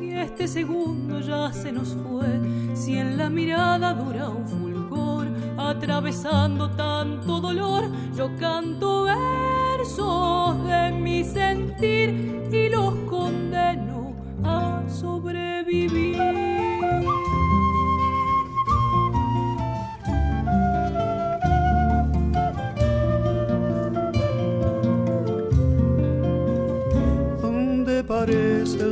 y 0.00 0.12
este 0.12 0.46
segundo 0.46 1.18
ya 1.18 1.52
se 1.52 1.72
nos 1.72 1.96
fue, 2.08 2.28
si 2.74 2.96
en 2.96 3.16
la 3.16 3.28
mirada 3.28 3.92
dura 3.92 4.28
un 4.28 4.46
fulgor, 4.46 5.26
atravesando 5.58 6.70
tanto 6.76 7.40
dolor, 7.40 7.90
yo 8.14 8.30
canto 8.38 8.95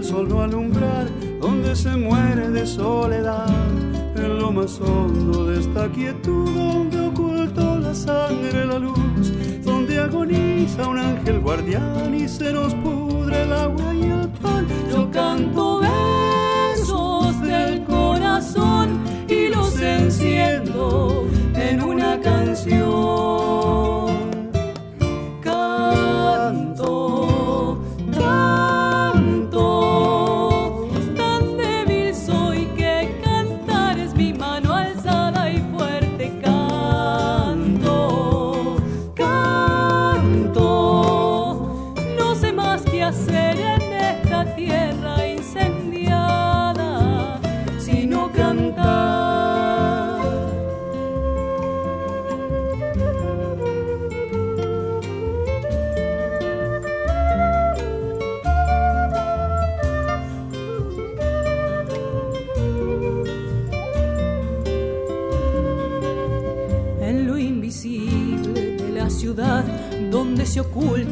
sol 0.04 0.28
no 0.28 0.42
alumbrar, 0.42 1.08
donde 1.40 1.74
se 1.74 1.96
muere 1.96 2.50
de 2.50 2.66
soledad, 2.66 3.48
en 4.14 4.38
lo 4.38 4.52
más 4.52 4.78
hondo 4.78 5.46
de 5.46 5.60
esta 5.60 5.88
quietud, 5.88 6.50
donde 6.54 7.00
ocultó 7.00 7.78
la 7.78 7.94
sangre 7.94 8.66
la 8.66 8.78
luz, 8.78 9.32
donde 9.64 9.98
agoniza 9.98 10.88
un 10.88 10.98
ángel 10.98 11.40
guardián 11.40 12.14
y 12.14 12.28
se 12.28 12.52
nos 12.52 12.74
pudre 12.74 13.42
el 13.44 13.52
agua 13.52 13.94
y 13.94 14.02
el 14.02 14.28
pan. 14.42 14.66
Yo 14.90 15.10
canto 15.10 15.80
versos 15.80 17.40
del 17.40 17.82
corazón 17.84 19.00
y 19.26 19.48
los 19.48 19.80
enciendo 19.80 21.26
en 21.54 21.82
una 21.82 22.20
canción. 22.20 23.23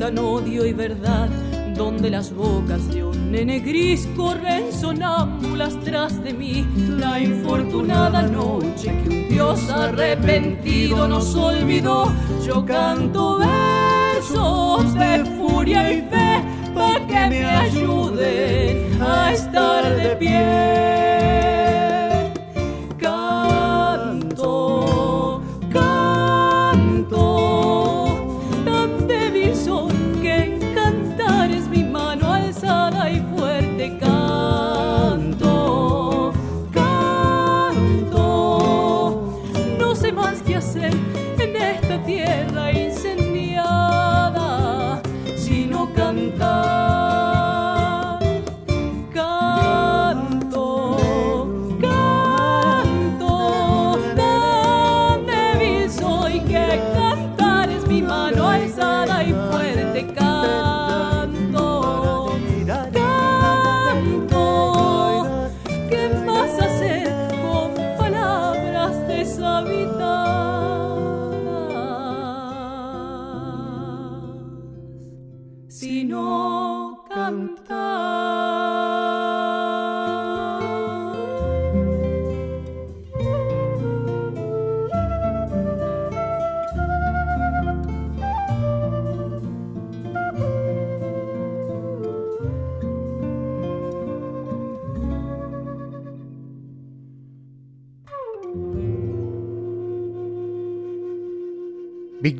Ocultan 0.03 0.19
odio 0.19 0.67
y 0.67 0.73
verdad, 0.73 1.29
donde 1.77 2.11
las 2.11 2.33
bocas 2.33 2.89
de 2.93 3.05
un 3.05 3.31
nene 3.31 3.61
gris 3.61 4.09
corren 4.17 4.73
sonámbulas 4.73 5.79
tras 5.85 6.23
de 6.23 6.33
mí. 6.33 6.67
La 6.99 7.21
infortunada 7.21 8.23
noche 8.23 8.93
que 9.03 9.09
un 9.09 9.29
Dios 9.29 9.71
arrepentido 9.71 11.07
nos 11.07 11.35
olvidó, 11.37 12.13
yo 12.45 12.65
canto 12.67 13.39
versos 13.39 14.93
de 14.95 15.25
furia 15.37 15.93
y 15.93 16.01
fe 16.03 16.43
para 16.75 17.07
que 17.07 17.27
me 17.29 17.45
ayuden 17.45 19.01
a 19.01 19.33
estar 19.33 19.97
de 19.97 20.17
pie. 20.17 21.62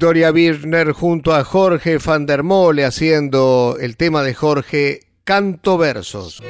Victoria 0.03 0.33
Birner 0.33 0.91
junto 0.91 1.33
a 1.33 1.45
Jorge 1.45 1.99
van 1.99 2.27
der 2.27 2.43
Mole 2.43 2.85
haciendo 2.85 3.77
el 3.81 3.97
tema 3.97 4.25
de 4.25 4.35
Jorge 4.35 4.99
Canto 5.23 5.79
Versos. 5.79 6.43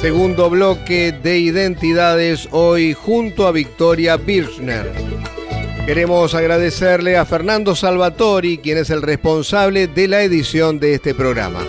Segundo 0.01 0.49
bloque 0.49 1.11
de 1.11 1.37
Identidades 1.37 2.49
hoy 2.49 2.95
junto 2.95 3.45
a 3.45 3.51
Victoria 3.51 4.17
Birchner. 4.17 4.91
Queremos 5.85 6.33
agradecerle 6.33 7.17
a 7.17 7.25
Fernando 7.25 7.75
Salvatori, 7.75 8.57
quien 8.57 8.79
es 8.79 8.89
el 8.89 9.03
responsable 9.03 9.85
de 9.85 10.07
la 10.07 10.23
edición 10.23 10.79
de 10.79 10.95
este 10.95 11.13
programa. 11.13 11.59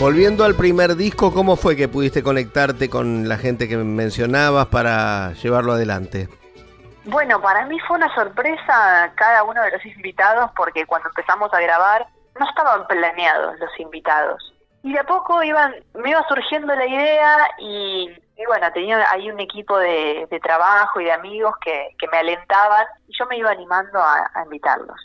Volviendo 0.00 0.42
al 0.42 0.56
primer 0.56 0.96
disco, 0.96 1.32
¿cómo 1.32 1.54
fue 1.54 1.76
que 1.76 1.86
pudiste 1.86 2.24
conectarte 2.24 2.90
con 2.90 3.28
la 3.28 3.38
gente 3.38 3.68
que 3.68 3.76
mencionabas 3.76 4.66
para 4.66 5.32
llevarlo 5.34 5.74
adelante? 5.74 6.28
Bueno, 7.10 7.40
para 7.40 7.64
mí 7.64 7.80
fue 7.80 7.96
una 7.96 8.14
sorpresa 8.14 9.10
cada 9.14 9.42
uno 9.42 9.62
de 9.62 9.70
los 9.70 9.86
invitados 9.86 10.50
porque 10.54 10.84
cuando 10.84 11.08
empezamos 11.08 11.52
a 11.54 11.60
grabar 11.60 12.06
no 12.38 12.46
estaban 12.46 12.86
planeados 12.86 13.58
los 13.58 13.80
invitados. 13.80 14.54
Y 14.82 14.92
de 14.92 15.00
a 15.00 15.04
poco 15.04 15.42
iban, 15.42 15.74
me 15.94 16.10
iba 16.10 16.22
surgiendo 16.28 16.74
la 16.74 16.86
idea 16.86 17.50
y, 17.60 18.14
bueno, 18.46 18.70
tenía 18.72 19.10
ahí 19.10 19.30
un 19.30 19.40
equipo 19.40 19.78
de, 19.78 20.28
trabajo 20.42 21.00
y 21.00 21.04
de 21.04 21.12
amigos 21.12 21.54
que, 21.62 21.96
que 21.98 22.08
me 22.08 22.18
alentaban 22.18 22.86
y 23.06 23.18
yo 23.18 23.24
me 23.24 23.38
iba 23.38 23.52
animando 23.52 23.98
a, 23.98 24.30
a 24.34 24.42
invitarlos. 24.44 25.00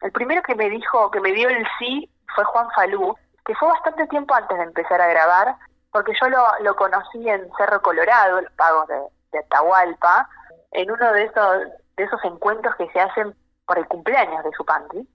El 0.00 0.12
primero 0.12 0.42
que 0.42 0.54
me 0.54 0.70
dijo, 0.70 1.10
que 1.10 1.20
me 1.20 1.32
dio 1.32 1.48
el 1.48 1.66
sí, 1.80 2.08
fue 2.36 2.44
Juan 2.44 2.68
Falú, 2.70 3.16
que 3.44 3.56
fue 3.56 3.66
bastante 3.66 4.06
tiempo 4.06 4.32
antes 4.32 4.56
de 4.56 4.62
empezar 4.62 5.00
a 5.00 5.08
grabar 5.08 5.56
porque 5.90 6.12
yo 6.22 6.28
lo, 6.28 6.46
lo 6.60 6.76
conocí 6.76 7.28
en 7.28 7.50
Cerro 7.56 7.82
Colorado, 7.82 8.42
los 8.42 8.52
pagos 8.52 8.86
de, 8.86 9.00
de 9.32 9.38
Atahualpa, 9.40 10.28
en 10.72 10.90
uno 10.90 11.12
de 11.12 11.24
esos, 11.24 11.58
de 11.96 12.04
esos 12.04 12.24
encuentros 12.24 12.74
que 12.76 12.88
se 12.90 13.00
hacen 13.00 13.34
por 13.66 13.78
el 13.78 13.86
cumpleaños 13.86 14.44
de 14.44 14.50
su 14.56 14.64
pantry. 14.64 15.06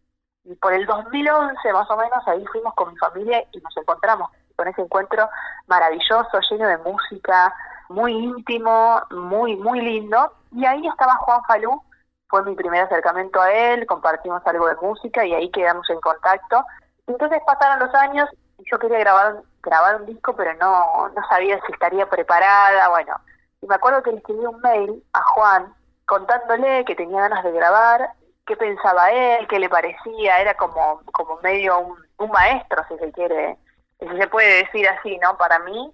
Y 0.45 0.55
por 0.55 0.73
el 0.73 0.85
2011 0.85 1.73
más 1.73 1.89
o 1.89 1.97
menos 1.97 2.27
ahí 2.27 2.45
fuimos 2.47 2.73
con 2.73 2.91
mi 2.91 2.97
familia 2.97 3.43
y 3.51 3.59
nos 3.59 3.75
encontramos 3.77 4.29
con 4.55 4.67
ese 4.67 4.81
encuentro 4.81 5.29
maravilloso, 5.67 6.39
lleno 6.49 6.67
de 6.67 6.77
música, 6.77 7.53
muy 7.89 8.11
íntimo, 8.11 9.01
muy, 9.11 9.55
muy 9.55 9.81
lindo. 9.81 10.33
Y 10.51 10.65
ahí 10.65 10.85
estaba 10.87 11.15
Juan 11.17 11.43
Falú, 11.47 11.81
fue 12.27 12.43
mi 12.43 12.55
primer 12.55 12.83
acercamiento 12.83 13.41
a 13.41 13.51
él, 13.51 13.85
compartimos 13.85 14.41
algo 14.45 14.67
de 14.67 14.75
música 14.75 15.25
y 15.25 15.33
ahí 15.33 15.49
quedamos 15.49 15.89
en 15.89 15.99
contacto. 16.01 16.65
Entonces 17.07 17.41
pasaron 17.45 17.79
los 17.85 17.93
años 17.95 18.29
y 18.57 18.63
yo 18.69 18.79
quería 18.79 18.99
grabar, 18.99 19.41
grabar 19.61 20.01
un 20.01 20.05
disco, 20.05 20.35
pero 20.35 20.53
no, 20.55 21.09
no 21.09 21.27
sabía 21.27 21.59
si 21.65 21.71
estaría 21.71 22.09
preparada, 22.09 22.89
bueno. 22.89 23.15
Y 23.63 23.65
me 23.65 23.75
acuerdo 23.75 24.03
que 24.03 24.11
le 24.11 24.17
escribí 24.17 24.45
un 24.45 24.59
mail 24.59 25.01
a 25.13 25.23
Juan 25.23 25.73
contándole 26.05 26.83
que 26.83 26.95
tenía 26.95 27.21
ganas 27.21 27.45
de 27.45 27.51
grabar, 27.53 28.09
qué 28.45 28.57
pensaba 28.57 29.09
él, 29.09 29.47
qué 29.47 29.57
le 29.57 29.69
parecía, 29.69 30.41
era 30.41 30.53
como, 30.55 31.01
como 31.13 31.39
medio 31.41 31.79
un, 31.79 31.97
un 32.17 32.29
maestro, 32.29 32.83
si 32.89 32.97
se 32.97 33.09
quiere, 33.13 33.57
si 34.01 34.17
se 34.17 34.27
puede 34.27 34.65
decir 34.65 34.85
así, 34.89 35.17
¿no? 35.19 35.37
Para 35.37 35.59
mí. 35.59 35.93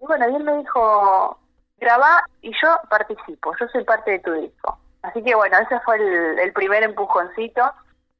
Y 0.00 0.06
bueno, 0.06 0.28
y 0.28 0.34
él 0.34 0.42
me 0.42 0.56
dijo, 0.58 1.38
graba 1.76 2.24
y 2.42 2.50
yo 2.60 2.80
participo, 2.90 3.54
yo 3.60 3.68
soy 3.68 3.84
parte 3.84 4.10
de 4.10 4.18
tu 4.18 4.32
disco. 4.32 4.76
Así 5.02 5.22
que 5.22 5.36
bueno, 5.36 5.56
ese 5.58 5.78
fue 5.80 5.96
el, 5.96 6.40
el 6.40 6.52
primer 6.52 6.82
empujoncito. 6.82 7.62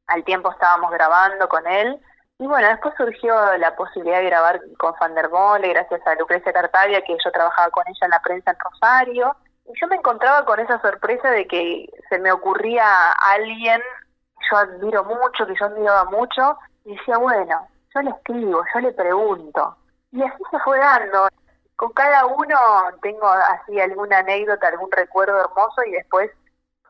Al 0.06 0.22
tiempo 0.22 0.52
estábamos 0.52 0.92
grabando 0.92 1.48
con 1.48 1.66
él. 1.66 2.00
Y 2.38 2.46
bueno, 2.46 2.66
después 2.68 2.94
surgió 2.96 3.34
la 3.58 3.76
posibilidad 3.76 4.18
de 4.18 4.26
grabar 4.26 4.60
con 4.78 4.92
Van 5.00 5.14
der 5.14 5.30
Mole, 5.30 5.68
gracias 5.68 6.04
a 6.06 6.14
Lucrecia 6.16 6.52
Cartavia, 6.52 7.02
que 7.02 7.16
yo 7.24 7.30
trabajaba 7.30 7.70
con 7.70 7.84
ella 7.86 8.04
en 8.06 8.10
la 8.10 8.20
prensa 8.20 8.50
en 8.50 8.56
Rosario. 8.58 9.36
Y 9.66 9.72
yo 9.80 9.86
me 9.86 9.96
encontraba 9.96 10.44
con 10.44 10.58
esa 10.58 10.80
sorpresa 10.80 11.30
de 11.30 11.46
que 11.46 11.88
se 12.08 12.18
me 12.18 12.32
ocurría 12.32 13.12
alguien 13.12 13.80
que 13.80 14.46
yo 14.50 14.56
admiro 14.56 15.04
mucho, 15.04 15.46
que 15.46 15.54
yo 15.58 15.66
admiraba 15.66 16.04
mucho, 16.10 16.58
y 16.84 16.96
decía, 16.96 17.18
bueno, 17.18 17.68
yo 17.94 18.02
le 18.02 18.10
escribo, 18.10 18.64
yo 18.74 18.80
le 18.80 18.92
pregunto. 18.92 19.76
Y 20.10 20.22
así 20.22 20.42
se 20.50 20.58
fue 20.58 20.78
dando. 20.78 21.28
Con 21.76 21.92
cada 21.92 22.26
uno 22.26 22.56
tengo 23.00 23.28
así 23.28 23.80
alguna 23.80 24.18
anécdota, 24.18 24.68
algún 24.68 24.90
recuerdo 24.90 25.40
hermoso 25.40 25.82
y 25.86 25.92
después 25.92 26.30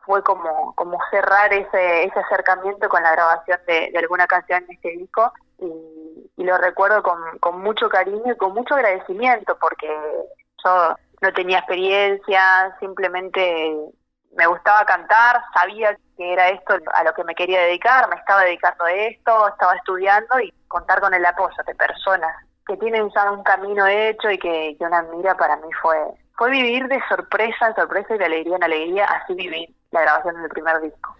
fue 0.05 0.23
como, 0.23 0.73
como 0.75 0.99
cerrar 1.09 1.53
ese, 1.53 2.03
ese 2.05 2.19
acercamiento 2.19 2.87
con 2.89 3.03
la 3.03 3.11
grabación 3.11 3.59
de, 3.67 3.91
alguna 3.97 4.27
canción 4.27 4.63
en 4.63 4.75
este 4.75 4.89
disco. 4.91 5.31
Y, 5.59 6.03
lo 6.37 6.57
recuerdo 6.57 7.01
con, 7.01 7.17
con 7.39 7.61
mucho 7.61 7.89
cariño 7.89 8.33
y 8.33 8.37
con 8.37 8.53
mucho 8.53 8.75
agradecimiento 8.75 9.57
porque 9.59 9.87
yo 10.63 10.95
no 11.21 11.33
tenía 11.33 11.59
experiencia, 11.59 12.75
simplemente 12.79 13.73
me 14.35 14.45
gustaba 14.47 14.85
cantar, 14.85 15.41
sabía 15.53 15.97
que 16.17 16.33
era 16.33 16.49
esto 16.49 16.75
a 16.93 17.03
lo 17.03 17.13
que 17.13 17.23
me 17.23 17.33
quería 17.33 17.61
dedicar, 17.61 18.07
me 18.09 18.17
estaba 18.17 18.43
dedicando 18.43 18.83
a 18.85 18.91
esto, 18.91 19.47
estaba 19.47 19.75
estudiando 19.75 20.39
y 20.39 20.53
contar 20.67 20.99
con 20.99 21.13
el 21.13 21.25
apoyo 21.25 21.55
de 21.65 21.73
personas 21.73 22.35
que 22.67 22.77
tienen 22.77 23.09
ya 23.13 23.31
un 23.31 23.43
camino 23.43 23.85
hecho 23.87 24.29
y 24.29 24.37
que, 24.37 24.75
una 24.79 24.99
admira 24.99 25.35
para 25.35 25.55
mí 25.57 25.69
fue 25.81 25.97
fue 26.37 26.51
vivir 26.51 26.87
de 26.87 26.99
sorpresa 27.07 27.67
en 27.67 27.75
sorpresa 27.75 28.13
y 28.13 28.17
de 28.17 28.25
alegría 28.25 28.57
en 28.57 28.63
alegría, 28.63 29.05
así 29.05 29.33
vivir 29.35 29.69
la 29.91 30.01
grabación 30.01 30.41
del 30.41 30.49
primer 30.49 30.81
disco. 30.81 31.15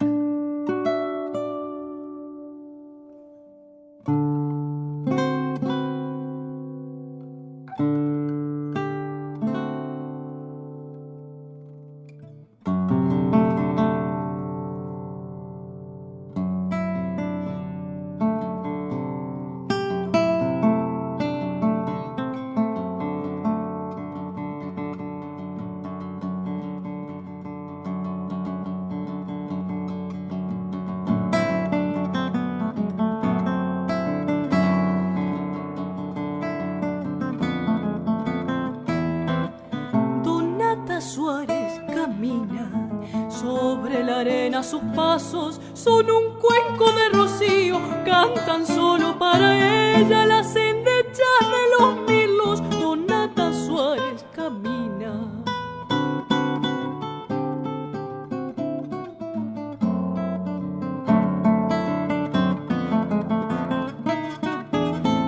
Sus 44.65 44.81
pasos 44.95 45.61
son 45.73 46.09
un 46.09 46.39
cuenco 46.39 46.91
de 46.91 47.09
rocío, 47.09 47.79
cantan 48.03 48.65
solo 48.65 49.17
para 49.19 49.99
ella 49.99 50.25
las 50.25 50.55
endechas 50.55 51.39
de 51.53 51.63
los 51.77 52.09
mirlos. 52.09 52.61
Donata 52.71 53.53
Suárez 53.53 54.25
camina. 54.35 55.13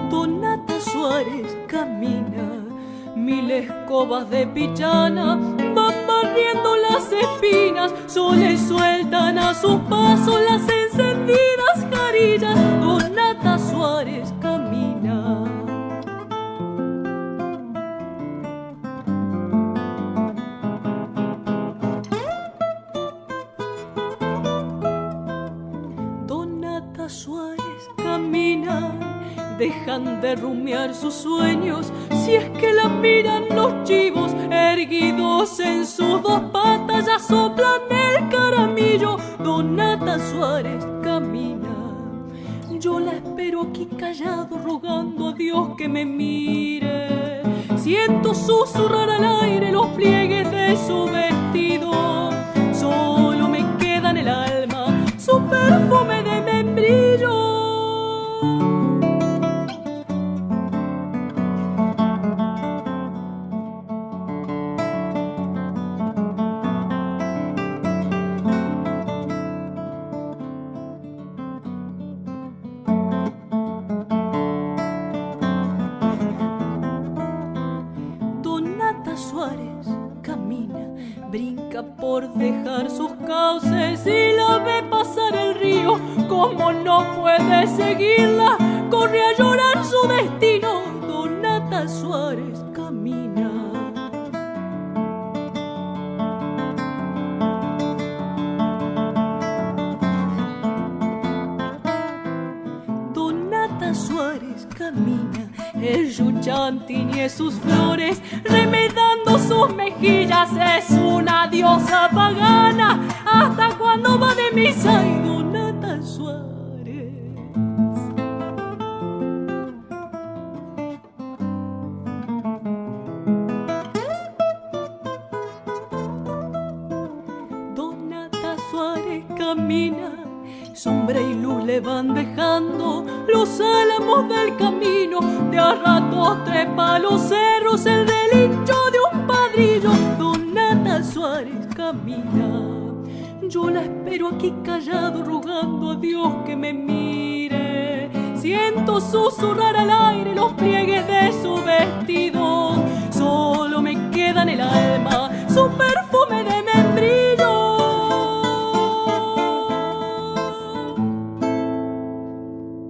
Donata 0.10 0.82
Suárez 0.82 1.56
camina, 1.68 2.66
mil 3.16 3.52
escobas 3.52 4.28
de 4.32 4.48
pichana 4.48 5.07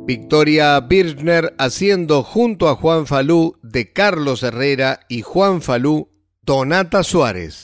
Victoria 0.07 0.79
Birchner 0.79 1.53
haciendo 1.57 2.23
junto 2.23 2.69
a 2.69 2.75
Juan 2.77 3.07
Falú 3.07 3.57
de 3.61 3.91
Carlos 3.91 4.41
Herrera 4.41 5.01
y 5.09 5.21
Juan 5.21 5.61
Falú 5.61 6.07
Donata 6.43 7.03
Suárez. 7.03 7.63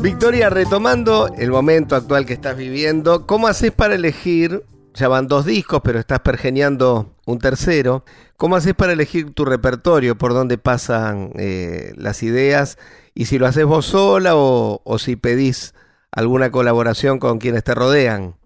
Victoria, 0.00 0.48
retomando 0.48 1.26
el 1.36 1.50
momento 1.50 1.96
actual 1.96 2.24
que 2.24 2.34
estás 2.34 2.56
viviendo, 2.56 3.26
¿cómo 3.26 3.48
haces 3.48 3.72
para 3.72 3.96
elegir? 3.96 4.62
Ya 4.94 5.08
van 5.08 5.26
dos 5.26 5.44
discos, 5.44 5.80
pero 5.82 5.98
estás 5.98 6.20
pergeneando 6.20 7.16
un 7.26 7.40
tercero. 7.40 8.04
¿Cómo 8.36 8.54
haces 8.54 8.74
para 8.74 8.92
elegir 8.92 9.34
tu 9.34 9.44
repertorio? 9.44 10.16
¿Por 10.16 10.34
dónde 10.34 10.56
pasan 10.56 11.32
eh, 11.34 11.92
las 11.96 12.22
ideas? 12.22 12.78
Y 13.16 13.24
si 13.24 13.38
lo 13.38 13.46
haces 13.46 13.64
vos 13.64 13.86
sola 13.86 14.36
o, 14.36 14.82
o 14.84 14.98
si 14.98 15.16
pedís 15.16 15.74
alguna 16.12 16.50
colaboración 16.50 17.18
con 17.18 17.38
quienes 17.38 17.64
te 17.64 17.74
rodean. 17.74 18.36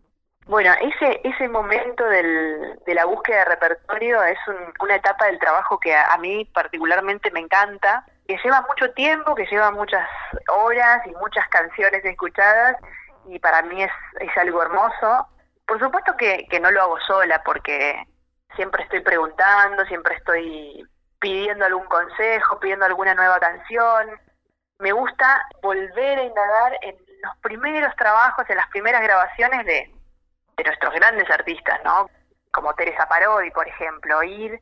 Bueno, 0.46 0.72
ese 0.80 1.20
ese 1.24 1.48
momento 1.48 2.04
del, 2.04 2.78
de 2.86 2.94
la 2.94 3.04
búsqueda 3.04 3.38
de 3.38 3.44
repertorio 3.46 4.22
es 4.22 4.38
un- 4.46 4.72
una 4.80 4.94
etapa 4.94 5.26
del 5.26 5.40
trabajo 5.40 5.80
que 5.80 5.94
a, 5.94 6.16
mí 6.18 6.44
particularmente 6.44 7.32
me 7.32 7.40
encanta, 7.40 8.04
que 8.28 8.38
lleva 8.44 8.64
mucho 8.68 8.92
tiempo, 8.92 9.34
que 9.34 9.46
lleva 9.46 9.72
muchas 9.72 10.08
horas 10.48 11.04
y 11.06 11.10
muchas 11.16 11.48
canciones 11.48 12.04
escuchadas 12.04 12.76
y 13.26 13.40
para 13.40 13.62
mí 13.62 13.82
es, 13.82 13.90
es 14.20 14.36
algo 14.38 14.62
hermoso. 14.62 15.26
Por 15.66 15.80
supuesto 15.80 16.16
que, 16.16 16.46
que 16.48 16.60
no 16.60 16.70
lo 16.70 16.82
hago 16.82 17.00
sola 17.08 17.42
porque 17.44 18.04
siempre 18.54 18.84
estoy 18.84 19.00
preguntando, 19.00 19.84
siempre 19.86 20.14
estoy 20.14 20.84
pidiendo 21.18 21.64
algún 21.64 21.86
consejo, 21.86 22.60
pidiendo 22.60 22.86
alguna 22.86 23.14
nueva 23.14 23.40
canción. 23.40 24.10
Me 24.80 24.92
gusta 24.92 25.46
volver 25.62 26.18
a 26.18 26.22
indagar 26.22 26.78
en 26.82 26.96
los 27.22 27.36
primeros 27.38 27.94
trabajos, 27.96 28.48
en 28.48 28.56
las 28.56 28.68
primeras 28.68 29.02
grabaciones 29.02 29.64
de, 29.66 29.90
de 30.56 30.64
nuestros 30.64 30.94
grandes 30.94 31.30
artistas, 31.30 31.80
¿no? 31.84 32.08
Como 32.50 32.74
Teresa 32.74 33.06
Parodi, 33.06 33.50
por 33.50 33.68
ejemplo, 33.68 34.22
ir 34.22 34.58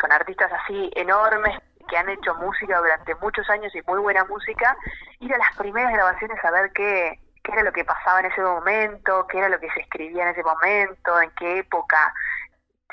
con 0.00 0.12
artistas 0.12 0.50
así 0.52 0.90
enormes 0.94 1.58
que 1.88 1.96
han 1.96 2.08
hecho 2.08 2.34
música 2.36 2.78
durante 2.78 3.14
muchos 3.16 3.48
años 3.50 3.74
y 3.74 3.82
muy 3.82 4.00
buena 4.00 4.24
música, 4.24 4.76
ir 5.20 5.32
a 5.32 5.38
las 5.38 5.56
primeras 5.56 5.92
grabaciones 5.92 6.44
a 6.44 6.50
ver 6.50 6.72
qué, 6.72 7.18
qué 7.42 7.52
era 7.52 7.62
lo 7.62 7.72
que 7.72 7.84
pasaba 7.84 8.20
en 8.20 8.26
ese 8.26 8.40
momento, 8.40 9.26
qué 9.28 9.38
era 9.38 9.48
lo 9.48 9.58
que 9.58 9.70
se 9.70 9.80
escribía 9.80 10.24
en 10.24 10.28
ese 10.30 10.42
momento, 10.42 11.20
en 11.20 11.30
qué 11.32 11.58
época 11.58 12.12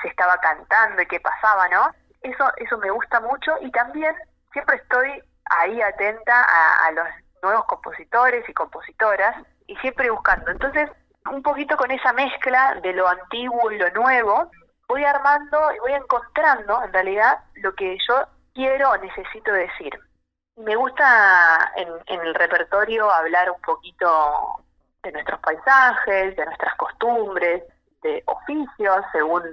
se 0.02 0.08
estaba 0.08 0.38
cantando 0.38 1.02
y 1.02 1.08
qué 1.08 1.20
pasaba, 1.20 1.68
¿no? 1.70 1.92
Eso, 2.22 2.52
eso 2.58 2.78
me 2.78 2.92
gusta 2.92 3.20
mucho 3.20 3.54
y 3.62 3.72
también 3.72 4.16
siempre 4.52 4.78
estoy 4.78 5.24
ahí 5.46 5.82
atenta 5.82 6.42
a, 6.42 6.88
a 6.88 6.92
los 6.92 7.08
nuevos 7.42 7.66
compositores 7.66 8.48
y 8.48 8.54
compositoras 8.54 9.36
y 9.68 9.76
siempre 9.78 10.10
buscando. 10.10 10.52
Entonces, 10.52 10.90
un 11.32 11.42
poquito 11.42 11.78
con 11.78 11.92
esa 11.92 12.14
mezcla 12.14 12.80
de 12.82 12.94
lo 12.94 13.08
antiguo 13.08 13.72
y 13.72 13.78
lo 13.78 13.90
nuevo, 13.92 14.52
voy 14.88 15.04
armando 15.04 15.72
y 15.76 15.80
voy 15.80 15.94
encontrando 15.94 16.84
en 16.84 16.94
realidad 16.94 17.40
lo 17.56 17.74
que 17.74 17.98
yo 18.08 18.26
quiero 18.54 18.92
o 18.92 18.98
necesito 18.98 19.52
decir. 19.52 19.98
Me 20.58 20.76
gusta 20.76 21.72
en, 21.76 21.90
en 22.08 22.22
el 22.22 22.36
repertorio 22.36 23.10
hablar 23.12 23.50
un 23.50 23.62
poquito 23.62 24.64
de 25.02 25.12
nuestros 25.12 25.40
paisajes, 25.40 26.36
de 26.36 26.46
nuestras 26.46 26.76
costumbres, 26.76 27.64
de 28.04 28.24
oficios 28.26 29.06
según 29.12 29.44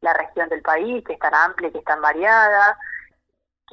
la 0.00 0.12
región 0.12 0.48
del 0.48 0.62
país, 0.62 1.04
que 1.04 1.14
es 1.14 1.18
tan 1.18 1.34
amplia 1.34 1.68
y 1.68 1.72
que 1.72 1.78
es 1.78 1.84
tan 1.84 2.00
variada, 2.00 2.78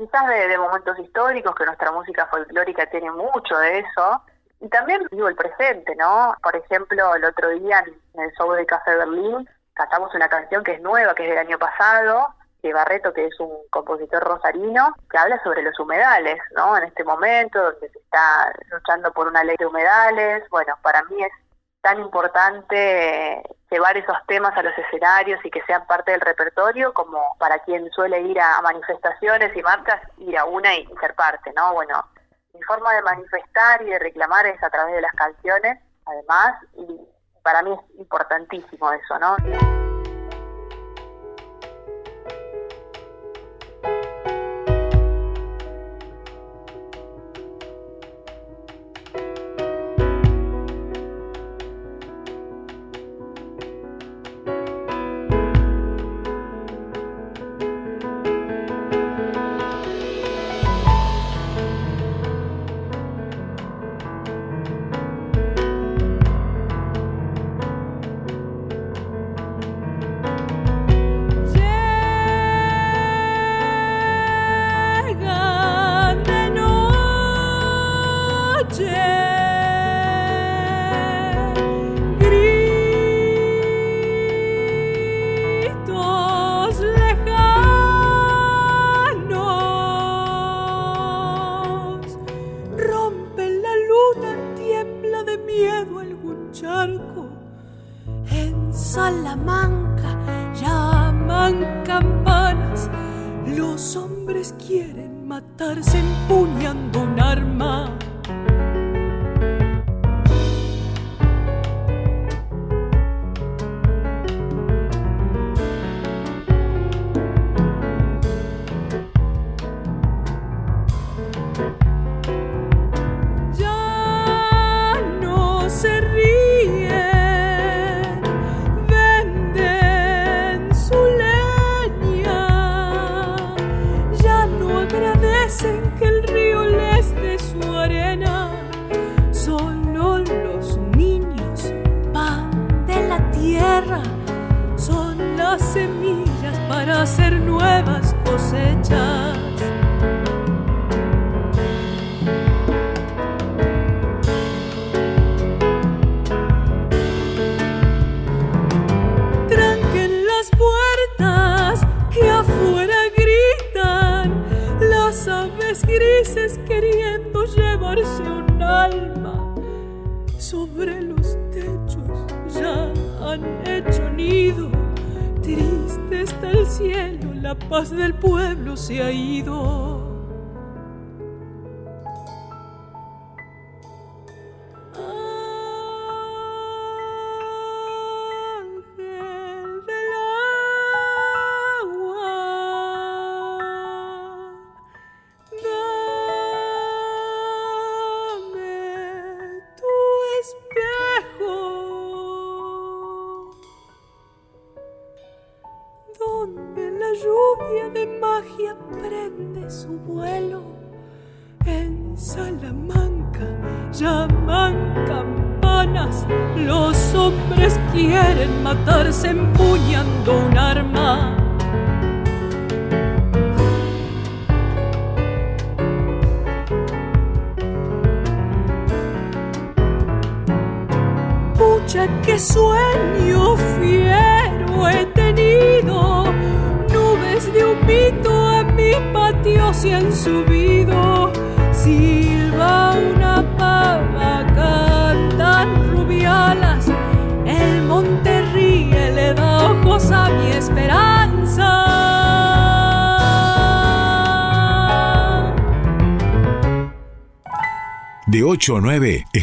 quizás 0.01 0.27
de, 0.27 0.57
momentos 0.57 0.97
históricos, 0.97 1.53
que 1.53 1.65
nuestra 1.65 1.91
música 1.91 2.25
folclórica 2.25 2.87
tiene 2.87 3.11
mucho 3.11 3.55
de 3.57 3.79
eso, 3.79 4.23
y 4.59 4.67
también 4.67 5.05
digo 5.11 5.27
el 5.27 5.35
presente, 5.35 5.95
¿no? 5.95 6.35
Por 6.41 6.55
ejemplo, 6.55 7.15
el 7.15 7.23
otro 7.23 7.49
día 7.49 7.79
en 7.79 8.01
en 8.13 8.21
el 8.23 8.31
show 8.33 8.51
de 8.51 8.65
Café 8.65 8.95
Berlín 8.95 9.47
cantamos 9.73 10.13
una 10.13 10.27
canción 10.27 10.63
que 10.63 10.73
es 10.73 10.81
nueva, 10.81 11.13
que 11.15 11.23
es 11.23 11.29
del 11.29 11.37
año 11.37 11.57
pasado, 11.57 12.27
de 12.61 12.73
Barreto, 12.73 13.13
que 13.13 13.25
es 13.25 13.39
un 13.39 13.51
compositor 13.69 14.23
rosarino, 14.23 14.95
que 15.09 15.17
habla 15.17 15.41
sobre 15.43 15.63
los 15.63 15.79
humedales, 15.79 16.37
¿no? 16.55 16.77
En 16.77 16.83
este 16.83 17.03
momento, 17.03 17.61
donde 17.61 17.89
se 17.89 17.99
está 17.99 18.53
luchando 18.71 19.11
por 19.13 19.27
una 19.27 19.43
ley 19.43 19.55
de 19.57 19.65
humedales. 19.65 20.43
Bueno, 20.49 20.75
para 20.81 21.03
mí 21.03 21.23
es 21.23 21.31
tan 21.81 21.99
importante 21.99 23.41
llevar 23.71 23.95
esos 23.95 24.17
temas 24.27 24.55
a 24.57 24.63
los 24.63 24.77
escenarios 24.77 25.43
y 25.45 25.49
que 25.49 25.63
sean 25.63 25.87
parte 25.87 26.11
del 26.11 26.21
repertorio 26.21 26.93
como 26.93 27.35
para 27.39 27.57
quien 27.59 27.89
suele 27.91 28.21
ir 28.21 28.39
a 28.39 28.61
manifestaciones 28.61 29.55
y 29.55 29.63
marchas, 29.63 30.01
ir 30.17 30.37
a 30.37 30.45
una 30.45 30.75
y 30.75 30.85
ser 30.99 31.15
parte, 31.15 31.53
¿no? 31.55 31.73
Bueno, 31.73 32.05
mi 32.53 32.61
forma 32.63 32.93
de 32.93 33.01
manifestar 33.01 33.81
y 33.81 33.85
de 33.85 33.99
reclamar 33.99 34.45
es 34.45 34.61
a 34.61 34.69
través 34.69 34.95
de 34.95 35.01
las 35.01 35.13
canciones, 35.13 35.79
además, 36.05 36.55
y 36.73 36.99
para 37.41 37.61
mí 37.61 37.71
es 37.71 37.99
importantísimo 37.99 38.91
eso, 38.91 39.17
¿no? 39.19 39.80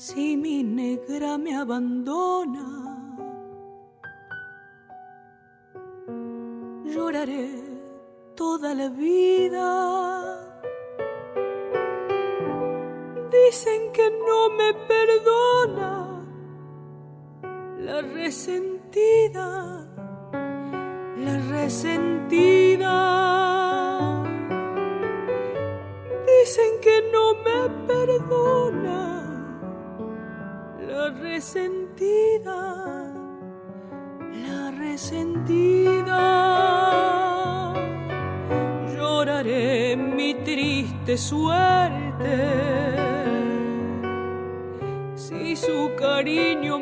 si 0.00 0.34
mi 0.34 0.62
negra 0.62 1.36
me 1.36 1.54
abandona. 1.54 2.66
Lloraré 6.86 7.50
toda 8.34 8.74
la 8.74 8.88
vida. 8.88 9.68
Dicen 13.30 13.92
que 13.92 14.06
no 14.26 14.40
me 14.58 14.72
perdona 14.88 15.92
la 17.78 18.00
resentida, 18.00 19.46
la 21.24 21.34
resentida. 21.54 22.96
Dicen 26.32 26.72
que 26.80 26.96
no 27.12 27.34
me 27.44 27.58
perdona 27.86 28.79
resentida, 31.40 32.60
la 34.44 34.70
resentida. 34.72 36.22
Lloraré 38.94 39.96
mi 39.96 40.34
triste 40.44 41.16
suerte 41.16 42.36
si 45.14 45.56
su 45.56 45.90
cariño 45.98 46.79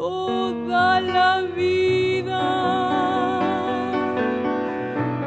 toda 0.00 1.00
la 1.00 1.42
vida. 1.42 2.42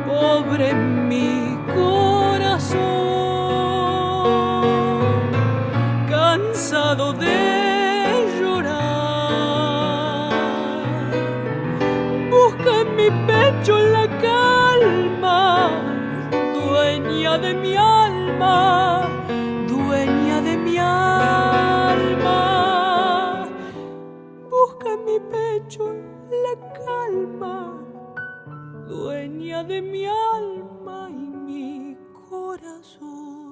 Pobre 0.08 0.74
mí 0.74 1.53
calma, 26.86 27.80
dueña 28.88 29.64
de 29.64 29.82
mi 29.82 30.06
alma 30.06 31.10
y 31.10 31.28
mi 31.28 31.98
corazón. 32.30 33.43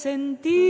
sentir. 0.00 0.69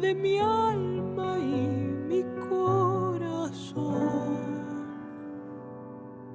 de 0.00 0.14
mi 0.14 0.38
alma 0.38 1.38
y 1.38 1.68
mi 2.08 2.22
corazón. 2.48 3.80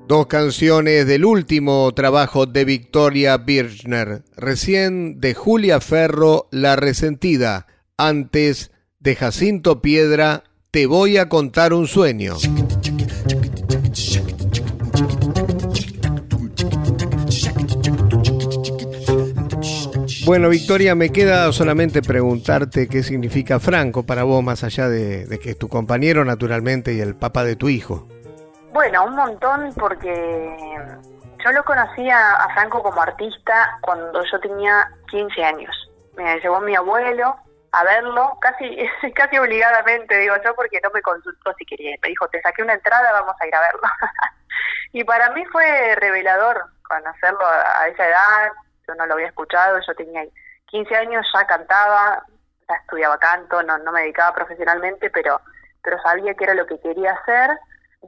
Dos 0.07 0.27
canciones 0.27 1.07
del 1.07 1.25
último 1.25 1.91
trabajo 1.95 2.45
de 2.45 2.63
Victoria 2.63 3.37
Birchner, 3.37 4.23
recién 4.35 5.19
de 5.19 5.33
Julia 5.33 5.79
Ferro, 5.79 6.47
La 6.51 6.75
Resentida, 6.75 7.65
antes 7.97 8.71
de 8.99 9.15
Jacinto 9.15 9.81
Piedra, 9.81 10.43
Te 10.69 10.85
voy 10.87 11.17
a 11.17 11.29
contar 11.29 11.73
un 11.73 11.87
sueño. 11.87 12.35
Bueno, 20.25 20.49
Victoria, 20.49 20.95
me 20.95 21.11
queda 21.11 21.51
solamente 21.51 22.01
preguntarte 22.01 22.87
qué 22.89 23.03
significa 23.03 23.59
Franco 23.59 24.07
para 24.07 24.23
vos, 24.23 24.43
más 24.43 24.63
allá 24.63 24.89
de, 24.89 25.27
que 25.39 25.51
es 25.51 25.59
tu 25.59 25.69
compañero, 25.69 26.25
naturalmente, 26.25 26.93
y 26.93 26.99
el 26.99 27.13
papá 27.13 27.43
de 27.43 27.55
tu 27.55 27.69
hijo. 27.69 28.07
Bueno, 28.73 29.05
un 29.05 29.15
montón 29.15 29.71
porque 29.75 30.67
yo 31.45 31.51
lo 31.51 31.63
conocía 31.63 32.37
a 32.37 32.49
Franco 32.55 32.81
como 32.81 32.99
artista 33.03 33.77
cuando 33.81 34.23
yo 34.23 34.39
tenía 34.39 34.89
15 35.11 35.43
años. 35.43 35.91
Me 36.17 36.39
llevó 36.39 36.59
mi 36.59 36.75
abuelo 36.75 37.35
a 37.71 37.83
verlo, 37.83 38.35
casi 38.41 38.77
casi 39.13 39.37
obligadamente, 39.37 40.17
digo 40.17 40.33
yo, 40.43 40.55
porque 40.55 40.79
no 40.83 40.89
me 40.91 41.03
consultó 41.03 41.53
si 41.59 41.65
quería. 41.65 41.97
Me 42.01 42.09
dijo, 42.09 42.27
te 42.29 42.41
saqué 42.41 42.63
una 42.63 42.73
entrada, 42.73 43.11
vamos 43.11 43.35
a 43.39 43.45
ir 43.45 43.53
a 43.53 43.61
verlo. 43.61 43.81
y 44.91 45.03
para 45.03 45.29
mí 45.33 45.45
fue 45.51 45.95
revelador 45.97 46.63
conocerlo 46.81 47.45
a 47.45 47.87
esa 47.89 48.07
edad. 48.07 48.51
Yo 48.87 48.95
no 48.95 49.05
lo 49.05 49.13
había 49.13 49.27
escuchado, 49.27 49.79
yo 49.85 49.95
tenía 49.95 50.23
15 50.67 50.95
años, 50.95 51.25
ya 51.33 51.45
cantaba, 51.45 52.23
ya 52.67 52.75
estudiaba 52.75 53.17
canto, 53.17 53.61
no, 53.63 53.77
no 53.79 53.91
me 53.91 54.01
dedicaba 54.01 54.33
profesionalmente, 54.33 55.09
pero, 55.09 55.41
pero 55.83 56.01
sabía 56.01 56.33
que 56.33 56.43
era 56.43 56.53
lo 56.53 56.65
que 56.65 56.79
quería 56.79 57.13
hacer 57.13 57.57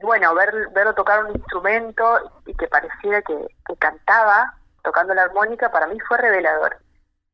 bueno, 0.00 0.34
ver, 0.34 0.68
verlo 0.70 0.94
tocar 0.94 1.24
un 1.24 1.34
instrumento 1.34 2.32
y 2.46 2.54
que 2.54 2.68
pareciera 2.68 3.22
que, 3.22 3.36
que 3.66 3.76
cantaba 3.76 4.54
tocando 4.82 5.14
la 5.14 5.24
armónica, 5.24 5.70
para 5.70 5.86
mí 5.86 5.98
fue 6.00 6.18
revelador. 6.18 6.78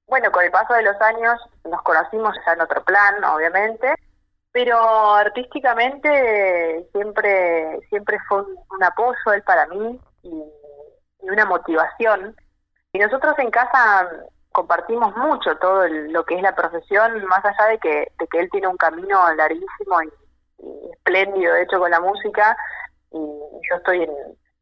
Bueno, 0.07 0.31
con 0.33 0.45
el 0.45 0.51
paso 0.51 0.75
de 0.75 0.83
los 0.83 1.01
años 1.01 1.41
nos 1.65 1.83
conocimos 1.83 2.35
ya 2.47 2.53
en 2.53 2.61
otro 2.61 2.83
plan, 2.85 3.23
obviamente, 3.25 3.95
pero 4.53 5.15
artísticamente 5.15 6.89
siempre 6.93 7.81
siempre 7.89 8.19
fue 8.29 8.43
un, 8.43 8.83
apoyo 8.83 9.33
él 9.35 9.43
para 9.43 9.67
mí 9.67 10.01
y 10.23 10.43
una 11.21 11.45
motivación. 11.45 12.37
Y 12.95 12.99
nosotros 13.01 13.35
en 13.41 13.51
casa 13.51 14.09
compartimos 14.53 15.17
mucho 15.17 15.57
todo 15.59 15.83
el- 15.83 16.13
lo 16.13 16.25
que 16.25 16.37
es 16.37 16.43
la 16.43 16.55
profesión, 16.55 17.25
más 17.27 17.45
allá 17.45 17.67
de 17.71 17.79
que, 17.79 18.13
de 18.19 18.27
que 18.29 18.39
él 18.39 18.49
tiene 18.53 18.69
un 18.69 18.77
camino 18.77 19.35
larguísimo 19.35 20.01
y, 20.03 20.13
espléndido, 20.93 21.53
de 21.55 21.63
hecho, 21.63 21.81
con 21.81 21.91
la 21.91 21.99
música, 22.01 22.57
y 23.11 23.19
yo 23.19 23.77
estoy 23.77 24.05
en, 24.05 24.11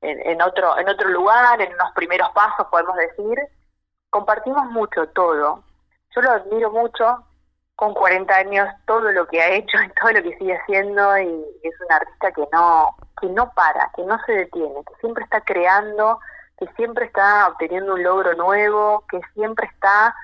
en, 0.01 0.27
en 0.31 0.43
otro 0.43 0.79
en 0.79 0.89
otro 0.89 1.09
lugar, 1.11 1.61
en 1.61 1.75
unos 1.75 1.93
primeros 1.95 2.31
pasos, 2.31 2.67
podemos 2.71 2.97
decir. 2.97 3.39
Compartimos 4.09 4.65
mucho 4.67 5.07
todo. 5.09 5.63
Yo 6.17 6.23
lo 6.23 6.31
admiro 6.31 6.71
mucho, 6.71 7.25
con 7.77 7.93
40 7.93 8.35
años, 8.35 8.67
todo 8.87 9.13
lo 9.13 9.27
que 9.27 9.43
ha 9.43 9.49
hecho 9.51 9.77
y 9.83 9.89
todo 10.01 10.11
lo 10.13 10.23
que 10.23 10.39
sigue 10.39 10.57
haciendo, 10.57 11.19
y 11.19 11.45
es 11.63 11.75
un 11.83 11.93
artista 11.93 12.33
que 12.33 12.49
no, 12.51 12.97
que 13.21 13.27
no 13.29 13.53
para, 13.53 13.91
que 13.95 14.03
no 14.05 14.19
se 14.25 14.33
detiene, 14.33 14.83
que 14.87 14.95
siempre 15.01 15.23
está 15.25 15.43
creando, 15.43 16.19
que 16.63 16.73
siempre 16.75 17.07
está 17.07 17.49
obteniendo 17.49 17.95
un 17.95 18.03
logro 18.05 18.35
nuevo, 18.35 19.05
que 19.11 19.21
siempre 19.35 19.67
está 19.67 20.15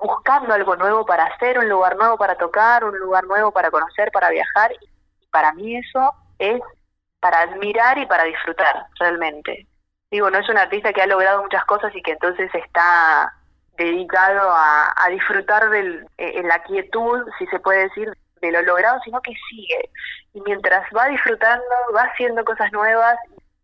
buscando 0.00 0.54
algo 0.54 0.76
nuevo 0.76 1.04
para 1.04 1.24
hacer, 1.24 1.58
un 1.58 1.68
lugar 1.68 1.96
nuevo 1.96 2.16
para 2.16 2.36
tocar, 2.36 2.84
un 2.84 2.96
lugar 2.98 3.24
nuevo 3.24 3.50
para 3.50 3.72
conocer, 3.72 4.12
para 4.12 4.30
viajar. 4.30 4.70
Y 4.72 5.26
para 5.28 5.52
mí 5.52 5.76
eso 5.76 6.12
es 6.38 6.60
para 7.18 7.40
admirar 7.40 7.98
y 7.98 8.06
para 8.06 8.22
disfrutar, 8.22 8.86
realmente. 9.00 9.66
Digo, 10.12 10.30
no 10.30 10.38
es 10.38 10.48
un 10.48 10.58
artista 10.58 10.92
que 10.92 11.02
ha 11.02 11.06
logrado 11.06 11.42
muchas 11.42 11.64
cosas 11.64 11.92
y 11.96 12.02
que 12.02 12.12
entonces 12.12 12.54
está 12.54 13.34
dedicado 13.76 14.52
a, 14.52 15.08
disfrutar 15.10 15.70
del, 15.70 16.06
eh, 16.18 16.34
en 16.36 16.46
la 16.46 16.62
quietud, 16.62 17.26
si 17.38 17.46
se 17.46 17.58
puede 17.58 17.88
decir, 17.88 18.12
de 18.40 18.52
lo 18.52 18.62
logrado, 18.62 19.00
sino 19.04 19.20
que 19.22 19.32
sigue. 19.50 19.90
Y 20.34 20.40
mientras 20.42 20.86
va 20.96 21.06
disfrutando, 21.06 21.64
va 21.96 22.02
haciendo 22.02 22.44
cosas 22.44 22.70
nuevas. 22.72 23.16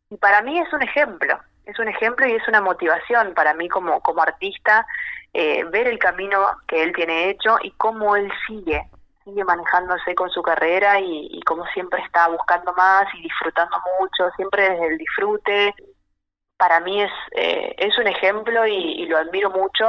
Y 0.08 0.16
para 0.16 0.42
mí 0.42 0.58
es 0.58 0.72
un 0.72 0.82
ejemplo, 0.82 1.38
es 1.70 1.78
un 1.78 1.88
ejemplo 1.88 2.26
y 2.26 2.32
es 2.32 2.46
una 2.48 2.60
motivación 2.60 3.34
para 3.34 3.54
mí 3.54 3.68
como, 3.68 4.00
como 4.00 4.22
artista 4.22 4.86
eh, 5.32 5.64
ver 5.64 5.86
el 5.86 5.98
camino 5.98 6.44
que 6.66 6.82
él 6.82 6.92
tiene 6.92 7.30
hecho 7.30 7.56
y 7.62 7.70
cómo 7.72 8.16
él 8.16 8.30
sigue, 8.46 8.88
sigue 9.24 9.44
manejándose 9.44 10.14
con 10.14 10.28
su 10.30 10.42
carrera 10.42 10.98
y, 10.98 11.28
y 11.30 11.40
cómo 11.42 11.64
siempre 11.66 12.02
está 12.02 12.28
buscando 12.28 12.72
más 12.74 13.04
y 13.14 13.22
disfrutando 13.22 13.76
mucho, 14.00 14.30
siempre 14.36 14.70
desde 14.70 14.86
el 14.88 14.98
disfrute. 14.98 15.74
Para 16.56 16.80
mí 16.80 17.00
es, 17.02 17.12
eh, 17.32 17.74
es 17.78 17.96
un 17.98 18.08
ejemplo 18.08 18.66
y, 18.66 19.06
lo 19.06 19.18
admiro 19.18 19.50
mucho 19.50 19.88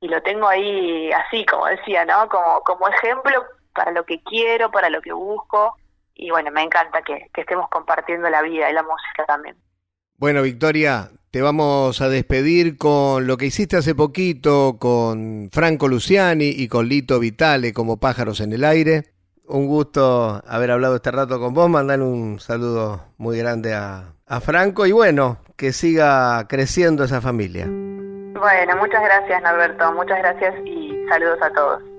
y 0.00 0.08
lo 0.08 0.20
tengo 0.22 0.48
ahí 0.48 1.12
así, 1.12 1.46
como 1.46 1.66
decía, 1.66 2.04
¿no? 2.04 2.28
Como, 2.28 2.60
como 2.62 2.88
ejemplo 2.88 3.44
para 3.72 3.92
lo 3.92 4.04
que 4.04 4.22
quiero, 4.24 4.70
para 4.70 4.90
lo 4.90 5.00
que 5.00 5.12
busco 5.12 5.76
y 6.14 6.30
bueno, 6.30 6.50
me 6.50 6.62
encanta 6.62 7.02
que 7.02 7.30
estemos 7.34 7.68
compartiendo 7.70 8.28
la 8.28 8.42
vida 8.42 8.70
y 8.70 8.72
la 8.72 8.82
música 8.82 9.24
también. 9.26 9.56
Bueno, 10.16 10.42
Victoria, 10.42 11.10
te 11.32 11.42
vamos 11.42 12.00
a 12.00 12.08
despedir 12.08 12.78
con 12.78 13.26
lo 13.26 13.36
que 13.36 13.46
hiciste 13.46 13.76
hace 13.76 13.94
poquito 13.94 14.76
con 14.78 15.48
Franco 15.52 15.88
Luciani 15.88 16.48
y 16.48 16.68
con 16.68 16.88
Lito 16.88 17.18
Vitale 17.18 17.72
como 17.72 17.98
pájaros 17.98 18.40
en 18.40 18.52
el 18.52 18.64
aire. 18.64 19.10
Un 19.46 19.66
gusto 19.66 20.40
haber 20.46 20.70
hablado 20.70 20.96
este 20.96 21.10
rato 21.10 21.40
con 21.40 21.52
vos, 21.52 21.68
mandar 21.68 22.00
un 22.00 22.38
saludo 22.38 23.04
muy 23.18 23.36
grande 23.38 23.74
a, 23.74 24.14
a 24.26 24.40
Franco 24.40 24.86
y 24.86 24.92
bueno, 24.92 25.38
que 25.56 25.72
siga 25.72 26.46
creciendo 26.48 27.02
esa 27.02 27.20
familia. 27.20 27.66
Bueno, 27.66 28.76
muchas 28.78 29.02
gracias 29.02 29.42
Norberto, 29.42 29.92
muchas 29.92 30.18
gracias 30.18 30.54
y 30.64 31.04
saludos 31.08 31.38
a 31.42 31.50
todos. 31.50 31.93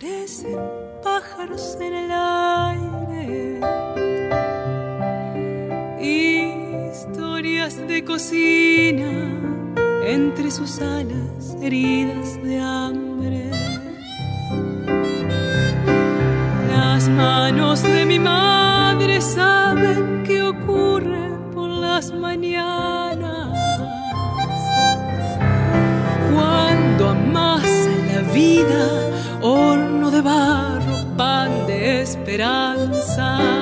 Parecen 0.00 0.56
pájaros 1.02 1.76
en 1.80 1.94
el 1.94 2.10
aire. 2.10 3.60
Historias 6.90 7.76
de 7.86 8.04
cocina 8.04 9.10
entre 10.06 10.50
sus 10.50 10.80
alas 10.80 11.54
heridas 11.60 12.42
de 12.42 12.60
hambre. 12.60 13.50
Las 16.68 17.08
manos 17.08 17.82
de 17.82 18.06
mi 18.06 18.18
madre 18.18 19.20
saben 19.20 20.22
qué 20.26 20.42
ocurre 20.42 21.30
por 21.54 21.68
las 21.68 22.12
mañanas. 22.12 23.50
Cuando 26.32 27.08
amasa 27.08 27.90
la 28.12 28.22
vida, 28.32 28.89
barro, 30.22 31.04
pan 31.16 31.66
de 31.66 32.02
esperanza. 32.02 33.59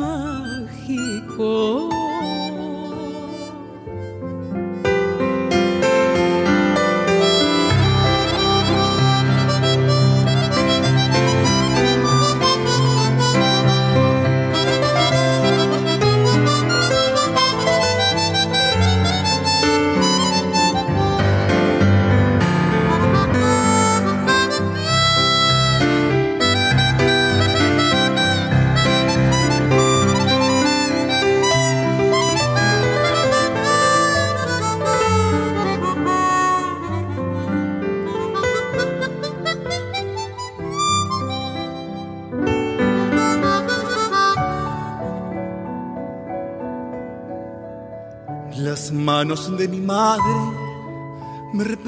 Mágico. 0.00 1.89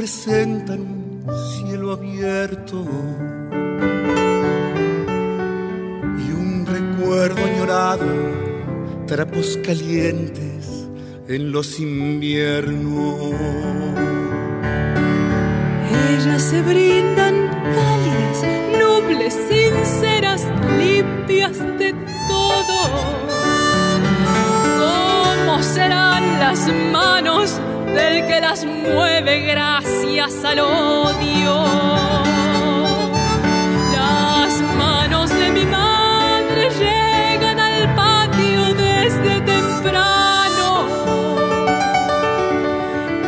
Representan 0.03 0.81
un 0.81 1.33
cielo 1.55 1.93
abierto 1.93 2.85
y 6.19 6.33
un 6.33 6.67
recuerdo 6.67 7.45
añorado, 7.45 8.05
trapos 9.07 9.61
calientes 9.65 10.89
en 11.29 11.53
los 11.53 11.79
inviernos. 11.79 13.33
Ellas 16.11 16.43
se 16.43 16.63
brindan 16.63 17.49
cálidas, 17.63 18.43
nobles, 18.81 19.39
sinceras, 19.49 20.49
limpias 20.79 21.59
de 21.79 21.95
todo. 22.27 22.91
¿Cómo 24.81 25.63
serán 25.63 26.41
las 26.41 26.69
manos 26.91 27.61
del 27.95 28.27
que 28.27 28.41
las 28.41 28.65
mueve 28.65 29.41
gracias 29.41 30.45
al 30.45 30.61
odio? 30.61 31.65
Las 33.93 34.61
manos 34.79 35.31
de 35.31 35.51
mi 35.51 35.67
madre 35.67 36.71
llegan 36.71 37.59
al 37.61 37.95
patio 37.95 38.75
desde 38.75 39.41
temprano. 39.41 40.87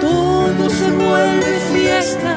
Todo 0.00 0.70
se 0.70 0.90
vuelve 0.90 1.60
fiesta 1.72 2.36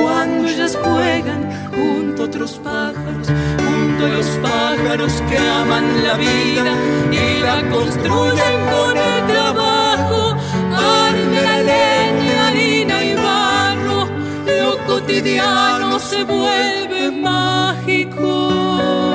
cuando 0.00 0.48
ellas 0.48 0.78
juegan 0.82 1.70
junto 1.74 2.22
a 2.22 2.26
otros 2.26 2.52
pájaros, 2.64 3.28
junto 3.64 4.06
a 4.06 4.08
los 4.08 4.26
pájaros 4.42 5.12
que 5.28 5.38
aman 5.38 6.04
la 6.04 6.14
vida 6.14 6.72
y 7.12 7.40
la 7.42 7.68
construyen 7.70 8.56
con 8.72 8.96
el 8.96 9.26
trabajo. 9.26 9.65
cotidiano 15.06 16.00
se 16.00 16.24
vuelve 16.24 17.10
mágico. 17.12 19.05